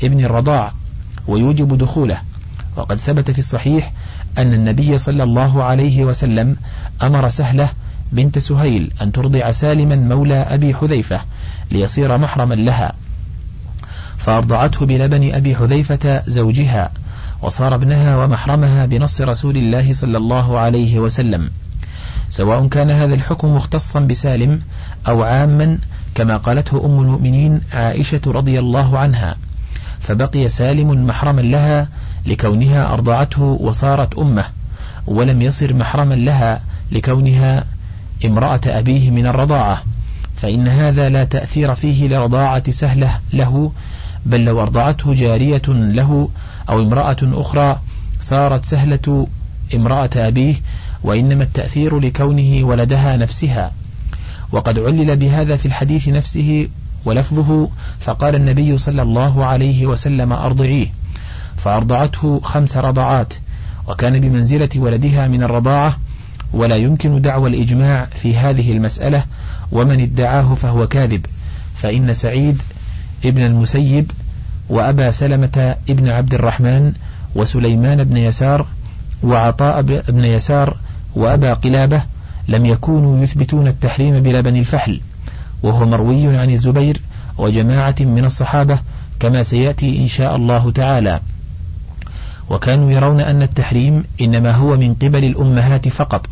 ابن 0.02 0.24
الرضاع 0.24 0.72
ويوجب 1.28 1.78
دخوله. 1.78 2.18
وقد 2.76 2.98
ثبت 2.98 3.30
في 3.30 3.38
الصحيح 3.38 3.92
أن 4.38 4.54
النبي 4.54 4.98
صلى 4.98 5.22
الله 5.22 5.62
عليه 5.62 6.04
وسلم 6.04 6.56
أمر 7.02 7.28
سهلة 7.28 7.68
بنت 8.12 8.38
سهيل 8.38 8.92
أن 9.02 9.12
ترضع 9.12 9.50
سالما 9.50 9.96
مولى 9.96 10.34
أبي 10.34 10.74
حذيفة 10.74 11.20
ليصير 11.70 12.18
محرما 12.18 12.54
لها 12.54 12.92
فأرضعته 14.16 14.86
بلبن 14.86 15.34
أبي 15.34 15.56
حذيفة 15.56 16.22
زوجها. 16.26 16.90
وصار 17.42 17.74
ابنها 17.74 18.24
ومحرمها 18.24 18.86
بنص 18.86 19.20
رسول 19.20 19.56
الله 19.56 19.92
صلى 19.92 20.16
الله 20.16 20.58
عليه 20.58 20.98
وسلم. 20.98 21.50
سواء 22.28 22.66
كان 22.66 22.90
هذا 22.90 23.14
الحكم 23.14 23.54
مختصا 23.54 24.00
بسالم 24.00 24.60
أو 25.08 25.22
عاما 25.22 25.78
كما 26.14 26.36
قالته 26.36 26.86
أم 26.86 27.00
المؤمنين 27.00 27.60
عائشة 27.72 28.20
رضي 28.26 28.58
الله 28.58 28.98
عنها. 28.98 29.36
فبقي 30.00 30.48
سالم 30.48 31.06
محرما 31.06 31.40
لها 31.40 31.88
لكونها 32.26 32.92
أرضعته 32.92 33.42
وصارت 33.42 34.18
أمه 34.18 34.44
ولم 35.06 35.42
يصر 35.42 35.74
محرما 35.74 36.14
لها 36.14 36.60
لكونها 36.92 37.64
امرأة 38.24 38.60
أبيه 38.66 39.10
من 39.10 39.26
الرضاعة. 39.26 39.82
فإن 40.36 40.68
هذا 40.68 41.08
لا 41.08 41.24
تأثير 41.24 41.74
فيه 41.74 42.08
لرضاعة 42.08 42.70
سهلة 42.70 43.18
له 43.32 43.72
بل 44.26 44.44
لو 44.44 44.62
أرضعته 44.62 45.14
جارية 45.14 45.62
له 45.68 46.28
أو 46.68 46.82
امرأة 46.82 47.16
أخرى 47.22 47.80
صارت 48.20 48.64
سهلة 48.64 49.26
امرأة 49.74 50.10
أبيه 50.16 50.54
وإنما 51.02 51.42
التأثير 51.42 51.98
لكونه 51.98 52.66
ولدها 52.66 53.16
نفسها. 53.16 53.72
وقد 54.52 54.78
علل 54.78 55.16
بهذا 55.16 55.56
في 55.56 55.66
الحديث 55.66 56.08
نفسه 56.08 56.68
ولفظه 57.04 57.70
فقال 58.00 58.34
النبي 58.34 58.78
صلى 58.78 59.02
الله 59.02 59.44
عليه 59.44 59.86
وسلم 59.86 60.32
أرضعيه. 60.32 60.86
فأرضعته 61.56 62.40
خمس 62.40 62.76
رضعات 62.76 63.34
وكان 63.88 64.20
بمنزلة 64.20 64.68
ولدها 64.76 65.28
من 65.28 65.42
الرضاعة 65.42 65.98
ولا 66.52 66.76
يمكن 66.76 67.20
دعوى 67.20 67.50
الإجماع 67.50 68.04
في 68.14 68.36
هذه 68.36 68.72
المسألة 68.72 69.24
ومن 69.72 70.00
ادعاه 70.00 70.54
فهو 70.54 70.86
كاذب. 70.86 71.26
فإن 71.76 72.14
سعيد 72.14 72.62
ابن 73.24 73.42
المسيب 73.42 74.10
وأبا 74.68 75.10
سلمة 75.10 75.76
ابن 75.88 76.08
عبد 76.08 76.34
الرحمن 76.34 76.92
وسليمان 77.34 78.04
بن 78.04 78.16
يسار 78.16 78.66
وعطاء 79.22 79.82
بن 79.82 80.24
يسار 80.24 80.76
وأبا 81.14 81.52
قلابة 81.54 82.02
لم 82.48 82.66
يكونوا 82.66 83.24
يثبتون 83.24 83.68
التحريم 83.68 84.20
بلبن 84.20 84.56
الفحل 84.56 85.00
وهو 85.62 85.86
مروي 85.86 86.36
عن 86.36 86.50
الزبير 86.50 87.00
وجماعة 87.38 87.94
من 88.00 88.24
الصحابة 88.24 88.78
كما 89.20 89.42
سيأتي 89.42 90.02
إن 90.02 90.06
شاء 90.06 90.36
الله 90.36 90.70
تعالى. 90.70 91.20
وكانوا 92.50 92.90
يرون 92.90 93.20
أن 93.20 93.42
التحريم 93.42 94.04
إنما 94.20 94.50
هو 94.52 94.76
من 94.76 94.94
قبل 94.94 95.24
الأمهات 95.24 95.88
فقط 95.88 96.26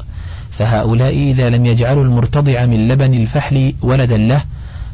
فهؤلاء 0.51 1.13
إذا 1.13 1.51
لم 1.51 1.67
يجعلوا 1.67 2.05
المرتضع 2.05 2.67
من 2.67 2.89
لبن 2.89 3.15
الفحل 3.15 3.75
ولدا 3.83 4.17
له 4.17 4.43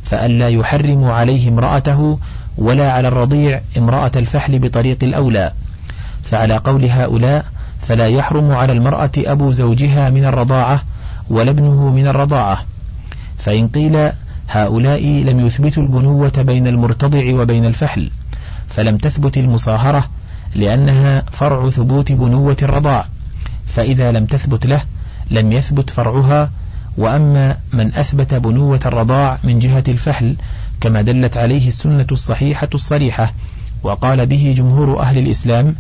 فألا 0.04 0.48
يحرموا 0.48 1.12
عليه 1.12 1.48
امرأته 1.48 2.18
ولا 2.58 2.92
على 2.92 3.08
الرضيع 3.08 3.60
امرأة 3.78 4.10
الفحل 4.16 4.58
بطريق 4.58 4.98
الأولى. 5.02 5.52
فعلى 6.24 6.56
قول 6.56 6.84
هؤلاء 6.84 7.44
فلا 7.80 8.08
يحرم 8.08 8.50
على 8.50 8.72
المرأة 8.72 9.10
أبو 9.18 9.52
زوجها 9.52 10.10
من 10.10 10.24
الرضاعة 10.24 10.82
ولا 11.30 11.50
ابنه 11.50 11.90
من 11.90 12.06
الرضاعة. 12.06 12.64
فإن 13.38 13.68
قيل 13.68 14.10
هؤلاء 14.48 15.02
لم 15.02 15.46
يثبتوا 15.46 15.82
البنوة 15.82 16.32
بين 16.42 16.66
المرتضع 16.66 17.34
وبين 17.34 17.64
الفحل 17.64 18.10
فلم 18.68 18.96
تثبت 18.96 19.38
المصاهرة 19.38 20.04
لأنها 20.54 21.22
فرع 21.32 21.70
ثبوت 21.70 22.12
بنوة 22.12 22.56
الرضاع. 22.62 23.06
فإذا 23.66 24.12
لم 24.12 24.26
تثبت 24.26 24.66
له 24.66 24.82
لم 25.30 25.52
يثبت 25.52 25.90
فرعها 25.90 26.50
وأما 26.98 27.56
من 27.72 27.94
أثبت 27.94 28.34
بنوة 28.34 28.80
الرضاع 28.86 29.38
من 29.44 29.58
جهة 29.58 29.84
الفحل 29.88 30.36
كما 30.80 31.02
دلت 31.02 31.36
عليه 31.36 31.68
السنة 31.68 32.06
الصحيحة 32.12 32.68
الصريحة 32.74 33.32
وقال 33.82 34.26
به 34.26 34.54
جمهور 34.56 35.00
أهل 35.00 35.18
الإسلام 35.18 35.74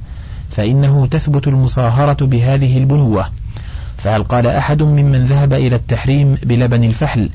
فإنه 0.50 1.06
تثبت 1.06 1.48
المصاهرة 1.48 2.26
بهذه 2.26 2.78
البنوة. 2.78 3.28
فهل 3.98 4.24
قال 4.24 4.46
أحد 4.46 4.82
ممن 4.82 5.24
ذهب 5.24 5.52
إلى 5.52 5.76
التحريم 5.76 6.34
بلبن 6.42 6.84
الفحل 6.84 7.30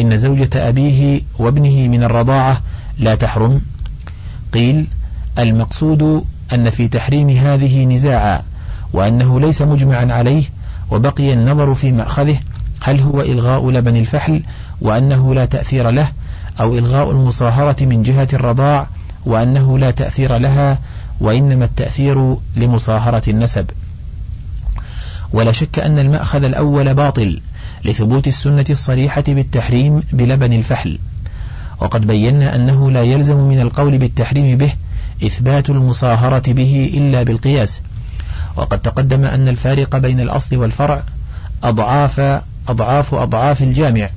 إن 0.00 0.16
زوجة 0.16 0.68
أبيه 0.68 1.20
وابنه 1.38 1.88
من 1.88 2.02
الرضاعة 2.02 2.62
لا 2.98 3.14
تحرم؟ 3.14 3.60
قيل 4.52 4.86
المقصود 5.38 6.24
أن 6.52 6.70
في 6.70 6.88
تحريم 6.88 7.30
هذه 7.30 7.84
نزاعا 7.84 8.42
وأنه 8.92 9.40
ليس 9.40 9.62
مجمعا 9.62 10.12
عليه 10.12 10.44
وبقي 10.90 11.32
النظر 11.32 11.74
في 11.74 11.92
مأخذه 11.92 12.38
هل 12.88 13.00
هو 13.00 13.20
إلغاء 13.20 13.70
لبن 13.70 13.96
الفحل 13.96 14.42
وأنه 14.80 15.34
لا 15.34 15.44
تأثير 15.44 15.90
له 15.90 16.08
أو 16.60 16.78
إلغاء 16.78 17.10
المصاهرة 17.10 17.84
من 17.84 18.02
جهة 18.02 18.28
الرضاع 18.32 18.86
وأنه 19.26 19.78
لا 19.78 19.90
تأثير 19.90 20.36
لها 20.36 20.78
وإنما 21.20 21.64
التأثير 21.64 22.36
لمصاهرة 22.56 23.22
النسب. 23.28 23.66
ولا 25.32 25.52
شك 25.52 25.78
أن 25.78 25.98
المأخذ 25.98 26.44
الأول 26.44 26.94
باطل 26.94 27.40
لثبوت 27.84 28.28
السنة 28.28 28.64
الصريحة 28.70 29.24
بالتحريم 29.28 30.00
بلبن 30.12 30.52
الفحل. 30.52 30.98
وقد 31.80 32.06
بينا 32.06 32.56
أنه 32.56 32.90
لا 32.90 33.02
يلزم 33.02 33.36
من 33.36 33.60
القول 33.60 33.98
بالتحريم 33.98 34.58
به 34.58 34.72
إثبات 35.26 35.70
المصاهرة 35.70 36.52
به 36.52 36.90
إلا 36.94 37.22
بالقياس. 37.22 37.80
وقد 38.56 38.78
تقدم 38.78 39.24
أن 39.24 39.48
الفارق 39.48 39.96
بين 39.96 40.20
الأصل 40.20 40.56
والفرع 40.56 41.02
أضعاف 41.62 42.20
أضعاف 42.70 43.14
أضعاف 43.14 43.62
الجامع 43.62 44.08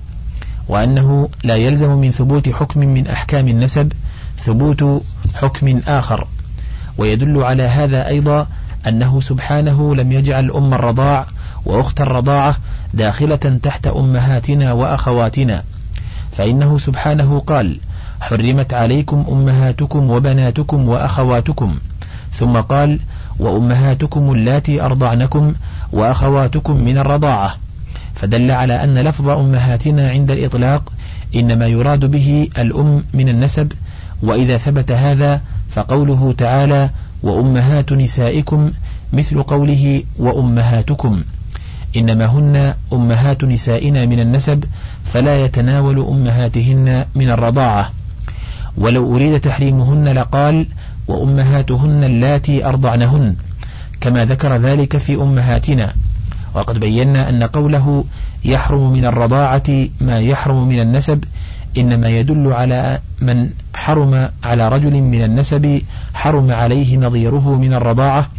وأنه 0.68 1.30
لا 1.44 1.56
يلزم 1.56 1.90
من 1.90 2.12
ثبوت 2.12 2.50
حكم 2.50 2.80
من 2.80 3.08
أحكام 3.08 3.48
النسب 3.48 3.94
ثبوت 4.38 5.04
حكم 5.36 5.82
آخر. 5.88 6.28
ويدل 6.98 7.44
على 7.44 7.64
هذا 7.64 8.08
أيضا 8.08 8.48
أنه 8.88 9.22
سبحانه 9.22 9.96
لم 9.96 10.12
يجعل 10.12 10.52
أم 10.52 10.74
الرضاع 10.74 11.26
وأخت 11.66 12.02
الرضاعة 12.02 12.56
داخلة 12.94 13.60
تحت 13.64 13.88
أمهاتنا 13.88 14.74
وأخواتنا 14.74 15.64
فإنه 16.32 16.78
سبحانه 16.78 17.40
قال 17.40 17.78
حرمت 18.22 18.74
عليكم 18.74 19.26
أمهاتكم 19.32 20.10
وبناتكم 20.10 20.90
وأخواتكم 20.90 21.78
ثم 22.34 22.58
قال 22.58 23.00
وأمهاتكم 23.40 24.34
اللاتي 24.34 24.82
أرضعنكم 24.82 25.54
وأخواتكم 25.92 26.78
من 26.78 26.98
الرضاعة 26.98 27.56
فدل 28.22 28.52
على 28.52 28.84
أن 28.84 28.98
لفظ 28.98 29.30
أمهاتنا 29.30 30.10
عند 30.10 30.32
الإطلاق 30.32 30.94
إنما 31.36 31.68
يراد 31.68 32.06
به 32.06 32.50
الأم 32.58 33.04
من 33.14 33.30
النسب 33.30 33.74
وإذا 34.24 34.58
ثبت 34.58 34.92
هذا 34.92 35.42
فقوله 35.70 36.34
تعالى 36.38 36.90
وأمهات 37.24 37.94
نسائكم 37.94 38.72
مثل 39.14 39.44
قوله 39.44 40.04
وأمهاتكم 40.20 41.22
إنما 41.98 42.26
هن 42.26 42.74
أمهات 42.94 43.44
نسائنا 43.44 44.06
من 44.06 44.20
النسب 44.20 44.64
فلا 45.06 45.46
يتناول 45.46 46.00
أمهاتهن 46.00 47.06
من 47.16 47.30
الرضاعة. 47.30 47.92
ولو 48.78 49.16
أريد 49.16 49.40
تحريمهن 49.40 50.08
لقال 50.08 50.68
وأمهاتهن 51.08 52.04
اللاتي 52.04 52.66
أرضعنهن 52.66 53.36
كما 54.02 54.26
ذكر 54.26 54.58
ذلك 54.58 54.98
في 54.98 55.16
أمهاتنا. 55.16 55.94
وقد 56.56 56.80
بينا 56.80 57.30
أن 57.30 57.44
قوله 57.44 58.06
يحرم 58.46 58.92
من 58.92 59.06
الرضاعة 59.06 59.64
ما 60.02 60.20
يحرم 60.20 60.68
من 60.68 60.80
النسب 60.80 61.24
إنما 61.78 62.10
يدل 62.10 62.54
على 62.54 63.00
من 63.22 63.50
حرم 63.74 64.30
على 64.44 64.68
رجل 64.70 65.02
من 65.02 65.24
النسب 65.24 65.82
حرم 66.14 66.52
عليه 66.52 66.98
نظيره 66.98 67.56
من 67.56 67.74
الرضاعة 67.74 68.30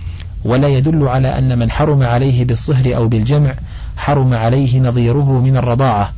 ولا 0.45 0.69
يدل 0.69 1.09
على 1.09 1.39
أن 1.39 1.59
من 1.59 1.71
حرم 1.71 2.03
عليه 2.03 2.45
بالصهر 2.45 2.97
أو 2.97 3.09
بالجمع 3.09 3.55
حرم 3.97 4.35
عليه 4.35 4.81
نظيره 4.81 5.41
من 5.41 5.57
الرضاعة 5.57 6.13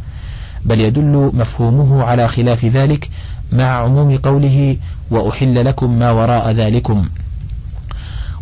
بل 0.65 0.81
يدل 0.81 1.31
مفهومه 1.35 2.03
على 2.03 2.29
خلاف 2.29 2.65
ذلك 2.65 3.11
مع 3.53 3.65
عموم 3.65 4.17
قوله 4.17 4.77
وأحل 5.11 5.65
لكم 5.65 5.99
ما 5.99 6.11
وراء 6.11 6.51
ذلكم. 6.51 7.09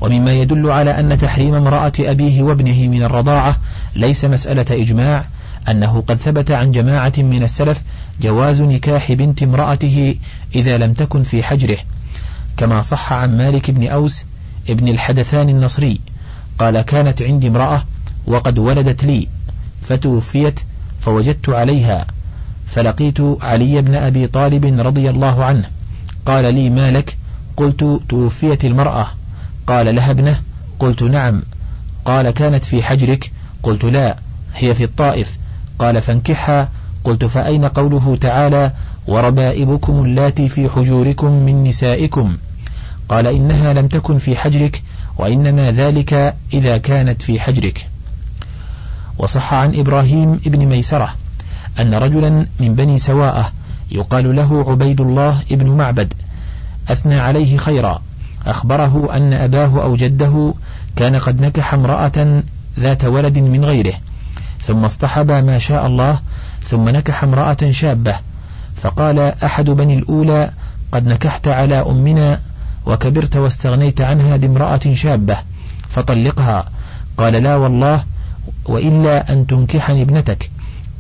ومما 0.03 0.33
يدل 0.33 0.71
على 0.71 0.91
أن 0.91 1.19
تحريم 1.19 1.55
امرأة 1.55 1.93
أبيه 2.01 2.43
وابنه 2.43 2.89
من 2.89 3.03
الرضاعة 3.03 3.57
ليس 3.97 4.25
مسألة 4.25 4.65
إجماع 4.71 5.25
أنه 5.69 6.01
قد 6.01 6.15
ثبت 6.15 6.51
عن 6.51 6.73
جماعة 6.73 7.13
من 7.19 7.43
السلف 7.43 7.83
جواز 8.21 8.63
نكاح 8.63 9.13
بنت 9.13 9.43
امرأته 9.43 10.17
إذا 10.55 10.79
لم 10.79 10.93
تكن 10.93 11.23
في 11.23 11.43
حجره. 11.43 11.77
كما 12.57 12.83
صح 12.83 13.13
عن 13.13 13.37
مالك 13.37 13.71
بن 13.71 13.89
أوس 13.89 14.25
ابن 14.69 14.89
الحدثان 14.89 15.49
النصري 15.49 16.01
قال 16.59 16.81
كانت 16.81 17.23
عندي 17.23 17.49
امرأة 17.49 17.85
وقد 18.27 18.59
ولدت 18.59 19.05
لي 19.05 19.29
فتوفيت 19.83 20.61
فوجدت 21.01 21.49
عليها 21.49 22.07
فلقيت 22.67 23.21
علي 23.43 23.83
بن 23.83 23.95
أبي 23.95 24.27
طالب 24.27 24.81
رضي 24.81 25.11
الله 25.11 25.45
عنه 25.45 25.65
قال 26.27 26.55
لي 26.55 26.71
ما 26.71 26.91
لك؟ 26.91 27.17
قلت 27.57 28.01
توفيت 28.09 28.65
المرأة. 28.65 29.22
قال 29.67 29.95
لها 29.95 30.11
ابنه 30.11 30.41
قلت 30.79 31.03
نعم. 31.03 31.43
قال 32.05 32.31
كانت 32.31 32.65
في 32.65 32.83
حجرك؟ 32.83 33.33
قلت 33.63 33.85
لا 33.85 34.17
هي 34.55 34.75
في 34.75 34.85
الطائف. 34.85 35.37
قال 35.79 36.03
فانكحها 36.03 36.69
قلت 37.05 37.25
فأين 37.25 37.65
قوله 37.65 38.19
تعالى 38.21 38.73
وربائبكم 39.07 40.05
اللاتي 40.05 40.49
في 40.49 40.69
حجوركم 40.69 41.33
من 41.33 41.65
نسائكم 41.65 42.37
قال 43.09 43.27
إنها 43.27 43.73
لم 43.73 43.89
تكن 43.89 44.19
في 44.19 44.37
حجرك 44.37 44.83
وإنما 45.19 45.71
ذلك 45.71 46.35
إذا 46.53 46.77
كانت 46.77 47.23
في 47.23 47.41
حجرك. 47.41 47.89
وصح 49.19 49.55
عن 49.55 49.75
إبراهيم 49.75 50.41
ابن 50.47 50.67
ميسرة 50.67 51.15
أن 51.81 51.95
رجلا 51.95 52.47
من 52.61 52.75
بني 52.75 52.99
سواءة 52.99 53.53
يقال 53.91 54.37
له 54.37 54.71
عبيد 54.71 55.01
الله 55.01 55.41
ابن 55.51 55.67
معبد 55.67 56.15
أثنى 56.89 57.21
عليه 57.21 57.57
خيرا. 57.57 58.03
أخبره 58.47 59.17
أن 59.17 59.33
أباه 59.33 59.83
أو 59.83 59.97
جده 59.97 60.55
كان 60.97 61.17
قد 61.17 61.41
نكح 61.41 61.75
امرأة 61.75 62.43
ذات 62.81 63.05
ولد 63.05 63.39
من 63.39 63.65
غيره 63.65 63.95
ثم 64.63 64.85
اصطحب 64.85 65.31
ما 65.31 65.59
شاء 65.59 65.87
الله 65.87 66.19
ثم 66.65 66.89
نكح 66.89 67.25
امرأة 67.25 67.71
شابة 67.71 68.15
فقال 68.77 69.19
أحد 69.45 69.71
بني 69.71 69.95
الأولى 69.95 70.51
قد 70.93 71.09
نكحت 71.09 71.49
على 71.49 71.75
أمنا 71.75 72.41
وكبرت 72.87 73.37
واستغنيت 73.37 74.01
عنها 74.01 74.37
بامرأة 74.37 74.81
شابة 74.93 75.37
فطلقها. 75.89 76.65
قال 77.17 77.33
لا 77.33 77.57
والله 77.57 78.05
وإلا 78.65 79.33
أن 79.33 79.47
تنكحني 79.47 80.03
ابنتك. 80.03 80.51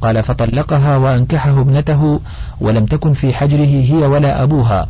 قال 0.00 0.22
فطلقها 0.22 0.96
وأنكحه 0.96 1.60
ابنته 1.60 2.20
ولم 2.60 2.86
تكن 2.86 3.12
في 3.12 3.34
حجره 3.34 3.64
هي 3.64 4.06
ولا 4.06 4.42
أبوها. 4.42 4.88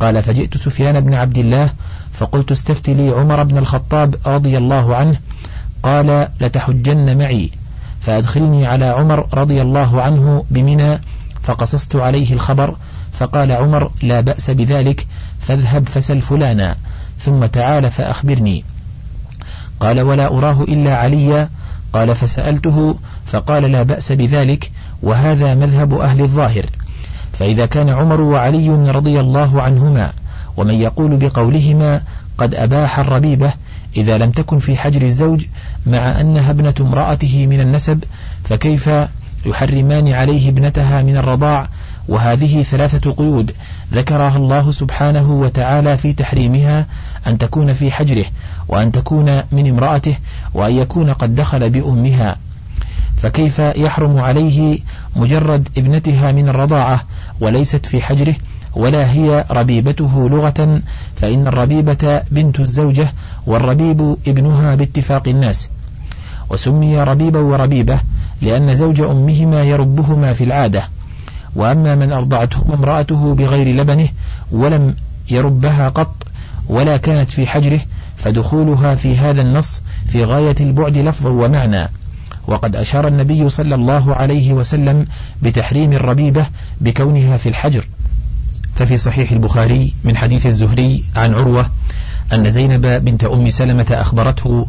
قال 0.00 0.22
فجئت 0.22 0.56
سفيان 0.56 1.00
بن 1.00 1.14
عبد 1.14 1.38
الله 1.38 1.70
فقلت 2.12 2.52
استفت 2.52 2.90
لي 2.90 3.08
عمر 3.08 3.42
بن 3.42 3.58
الخطاب 3.58 4.14
رضي 4.26 4.58
الله 4.58 4.96
عنه. 4.96 5.16
قال 5.82 6.28
لتحجن 6.40 7.18
معي. 7.18 7.50
فأدخلني 8.00 8.66
على 8.66 8.84
عمر 8.84 9.28
رضي 9.34 9.62
الله 9.62 10.02
عنه 10.02 10.44
بمنى 10.50 11.00
فقصصت 11.42 11.96
عليه 11.96 12.32
الخبر. 12.32 12.76
فقال 13.12 13.52
عمر 13.52 13.90
لا 14.02 14.20
بأس 14.20 14.50
بذلك. 14.50 15.06
فاذهب 15.40 15.88
فسل 15.88 16.20
فلانا. 16.20 16.76
ثم 17.18 17.46
تعال 17.46 17.90
فأخبرني. 17.90 18.64
قال 19.80 20.00
ولا 20.00 20.26
أراه 20.26 20.62
إلا 20.62 20.96
عليا. 20.96 21.50
قال 21.92 22.14
فسألته. 22.14 22.98
فقال 23.26 23.62
لا 23.62 23.82
بأس 23.82 24.12
بذلك. 24.12 24.72
وهذا 25.02 25.54
مذهب 25.54 25.94
أهل 25.94 26.20
الظاهر. 26.20 26.66
فإذا 27.38 27.66
كان 27.66 27.88
عمر 27.88 28.20
وعلي 28.20 28.68
رضي 28.68 29.20
الله 29.20 29.62
عنهما 29.62 30.12
ومن 30.56 30.74
يقول 30.74 31.16
بقولهما 31.16 32.02
قد 32.38 32.54
أباح 32.54 32.98
الربيبة 32.98 33.52
إذا 33.96 34.18
لم 34.18 34.30
تكن 34.30 34.58
في 34.58 34.76
حجر 34.76 35.02
الزوج 35.02 35.46
مع 35.86 36.20
أنها 36.20 36.50
ابنة 36.50 36.74
امرأته 36.80 37.46
من 37.46 37.60
النسب 37.60 38.04
فكيف 38.44 38.90
يحرمان 39.46 40.08
عليه 40.08 40.48
ابنتها 40.48 41.02
من 41.02 41.16
الرضاع؟ 41.16 41.68
وهذه 42.08 42.62
ثلاثة 42.62 43.10
قيود 43.10 43.52
ذكرها 43.94 44.36
الله 44.36 44.72
سبحانه 44.72 45.32
وتعالى 45.32 45.96
في 45.96 46.12
تحريمها 46.12 46.86
أن 47.26 47.38
تكون 47.38 47.72
في 47.72 47.90
حجره 47.90 48.24
وأن 48.68 48.92
تكون 48.92 49.42
من 49.52 49.68
امرأته 49.68 50.16
وأن 50.54 50.74
يكون 50.74 51.10
قد 51.10 51.34
دخل 51.34 51.70
بأمها. 51.70 52.36
فكيف 53.22 53.58
يحرم 53.58 54.18
عليه 54.18 54.78
مجرد 55.16 55.68
ابنتها 55.78 56.32
من 56.32 56.48
الرضاعة 56.48 57.04
وليست 57.40 57.86
في 57.86 58.02
حجره 58.02 58.34
ولا 58.74 59.10
هي 59.12 59.44
ربيبته 59.50 60.28
لغة 60.28 60.80
فإن 61.16 61.46
الربيبة 61.46 62.22
بنت 62.30 62.60
الزوجة 62.60 63.12
والربيب 63.46 64.16
ابنها 64.26 64.74
باتفاق 64.74 65.28
الناس. 65.28 65.68
وسمي 66.50 67.02
ربيبا 67.02 67.38
وربيبة 67.38 68.00
لأن 68.42 68.76
زوج 68.76 69.00
أمهما 69.00 69.62
يربهما 69.62 70.32
في 70.32 70.44
العادة. 70.44 70.82
وأما 71.56 71.94
من 71.94 72.12
أرضعتهما 72.12 72.74
امرأته 72.74 73.34
بغير 73.34 73.76
لبنه 73.76 74.08
ولم 74.52 74.94
يربها 75.30 75.88
قط 75.88 76.26
ولا 76.68 76.96
كانت 76.96 77.30
في 77.30 77.46
حجره 77.46 77.80
فدخولها 78.16 78.94
في 78.94 79.16
هذا 79.16 79.42
النص 79.42 79.82
في 80.06 80.24
غاية 80.24 80.56
البعد 80.60 80.98
لفظا 80.98 81.30
ومعنى. 81.30 81.88
وقد 82.48 82.76
أشار 82.76 83.08
النبي 83.08 83.48
صلى 83.48 83.74
الله 83.74 84.14
عليه 84.14 84.52
وسلم 84.52 85.06
بتحريم 85.42 85.92
الربيبة 85.92 86.46
بكونها 86.80 87.36
في 87.36 87.48
الحجر. 87.48 87.88
ففي 88.74 88.96
صحيح 88.96 89.30
البخاري 89.30 89.94
من 90.04 90.16
حديث 90.16 90.46
الزهري 90.46 91.04
عن 91.16 91.34
عروة 91.34 91.70
أن 92.32 92.50
زينب 92.50 92.86
بنت 92.86 93.24
أم 93.24 93.50
سلمة 93.50 93.86
أخبرته 93.90 94.66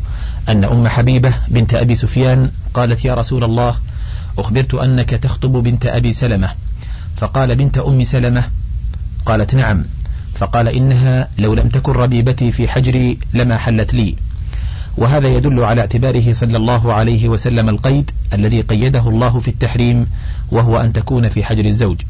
أن 0.50 0.64
أم 0.64 0.88
حبيبة 0.88 1.34
بنت 1.48 1.74
أبي 1.74 1.96
سفيان 1.96 2.52
قالت 2.74 3.06
يا 3.06 3.14
رسول 3.16 3.44
الله 3.44 3.76
أخبرت 4.38 4.74
أنك 4.74 5.10
تخطب 5.10 5.52
بنت 5.52 5.86
أبي 5.86 6.14
سلمة. 6.14 6.50
فقال 7.16 7.56
بنت 7.56 7.78
أم 7.78 8.04
سلمة 8.04 8.44
قالت 9.26 9.56
نعم. 9.56 9.86
فقال 10.36 10.68
إنها 10.68 11.28
لو 11.38 11.54
لم 11.54 11.70
تكن 11.70 11.92
ربيبتي 11.92 12.52
في 12.52 12.68
حجري 12.68 13.20
لما 13.34 13.58
حلت 13.58 13.94
لي. 13.94 14.16
وهذا 15.00 15.28
يدل 15.28 15.64
على 15.64 15.82
اعتباره 15.82 16.34
صلى 16.34 16.58
الله 16.58 16.94
عليه 16.94 17.30
وسلم 17.30 17.70
القيد 17.70 18.12
الذي 18.34 18.62
قيده 18.62 19.10
الله 19.10 19.40
في 19.40 19.48
التحريم 19.48 20.08
وهو 20.52 20.82
أن 20.82 20.94
تكون 20.94 21.30
في 21.30 21.44
حجر 21.44 21.66
الزوج. 21.66 22.02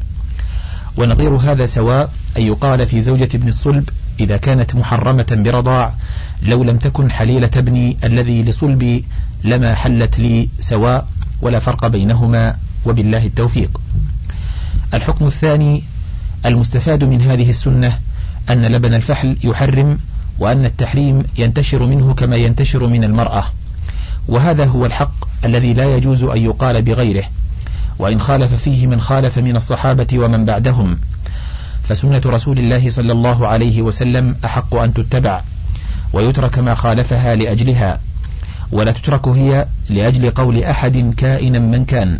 ونظير 0.96 1.30
هذا 1.30 1.66
سواء 1.66 2.12
أن 2.36 2.42
يقال 2.42 2.86
في 2.86 3.02
زوجة 3.02 3.28
ابن 3.34 3.48
الصلب 3.48 3.88
إذا 4.20 4.36
كانت 4.36 4.74
محرمة 4.74 5.26
برضاع 5.30 5.92
لو 6.42 6.64
لم 6.64 6.76
تكن 6.76 7.10
حليلة 7.10 7.50
ابني 7.56 7.96
الذي 8.04 8.42
لصلبي 8.42 9.04
لما 9.44 9.74
حلت 9.74 10.18
لي 10.18 10.48
سواء 10.60 11.08
ولا 11.42 11.58
فرق 11.58 11.86
بينهما 11.86 12.56
وبالله 12.86 13.26
التوفيق. 13.26 13.80
الحكم 14.94 15.26
الثاني 15.26 15.82
المستفاد 16.46 17.04
من 17.04 17.22
هذه 17.22 17.50
السنة 17.50 17.98
أن 18.50 18.66
لبن 18.66 18.94
الفحل 18.94 19.36
يحرم 19.44 19.98
وأن 20.40 20.64
التحريم 20.64 21.24
ينتشر 21.38 21.86
منه 21.86 22.14
كما 22.14 22.36
ينتشر 22.36 22.86
من 22.86 23.04
المرأة. 23.04 23.44
وهذا 24.28 24.64
هو 24.64 24.86
الحق 24.86 25.12
الذي 25.44 25.72
لا 25.72 25.96
يجوز 25.96 26.22
أن 26.22 26.44
يقال 26.44 26.82
بغيره. 26.82 27.24
وإن 27.98 28.20
خالف 28.20 28.54
فيه 28.54 28.86
من 28.86 29.00
خالف 29.00 29.38
من 29.38 29.56
الصحابة 29.56 30.06
ومن 30.18 30.44
بعدهم. 30.44 30.98
فسنة 31.82 32.20
رسول 32.26 32.58
الله 32.58 32.90
صلى 32.90 33.12
الله 33.12 33.46
عليه 33.46 33.82
وسلم 33.82 34.36
أحق 34.44 34.74
أن 34.74 34.94
تتبع. 34.94 35.42
ويترك 36.12 36.58
ما 36.58 36.74
خالفها 36.74 37.34
لأجلها. 37.34 38.00
ولا 38.72 38.92
تترك 38.92 39.28
هي 39.28 39.66
لأجل 39.88 40.30
قول 40.30 40.64
أحد 40.64 41.14
كائنا 41.16 41.58
من 41.58 41.84
كان. 41.84 42.18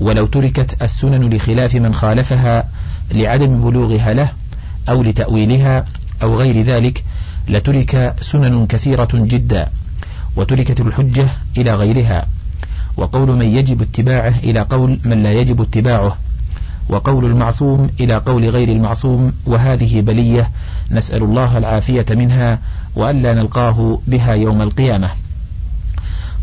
ولو 0.00 0.26
تركت 0.26 0.82
السنن 0.82 1.34
لخلاف 1.34 1.74
من 1.74 1.94
خالفها 1.94 2.68
لعدم 3.12 3.60
بلوغها 3.70 4.14
له 4.14 4.32
أو 4.88 5.02
لتأويلها 5.02 5.84
أو 6.22 6.36
غير 6.36 6.62
ذلك 6.62 7.04
لترك 7.50 8.14
سنن 8.20 8.66
كثيرة 8.66 9.08
جدا 9.12 9.68
وتركت 10.36 10.80
الحجة 10.80 11.28
إلى 11.56 11.74
غيرها. 11.74 12.26
وقول 12.96 13.36
من 13.36 13.46
يجب 13.46 13.82
اتباعه 13.82 14.34
إلى 14.42 14.60
قول 14.60 15.00
من 15.04 15.22
لا 15.22 15.32
يجب 15.32 15.60
اتباعه. 15.60 16.16
وقول 16.88 17.24
المعصوم 17.24 17.90
إلى 18.00 18.16
قول 18.16 18.50
غير 18.50 18.68
المعصوم. 18.68 19.32
وهذه 19.46 20.00
بلية 20.00 20.50
نسأل 20.90 21.22
الله 21.22 21.58
العافية 21.58 22.06
منها 22.10 22.58
وألا 22.96 23.34
نلقاه 23.34 23.98
بها 24.06 24.32
يوم 24.32 24.62
القيامة. 24.62 25.08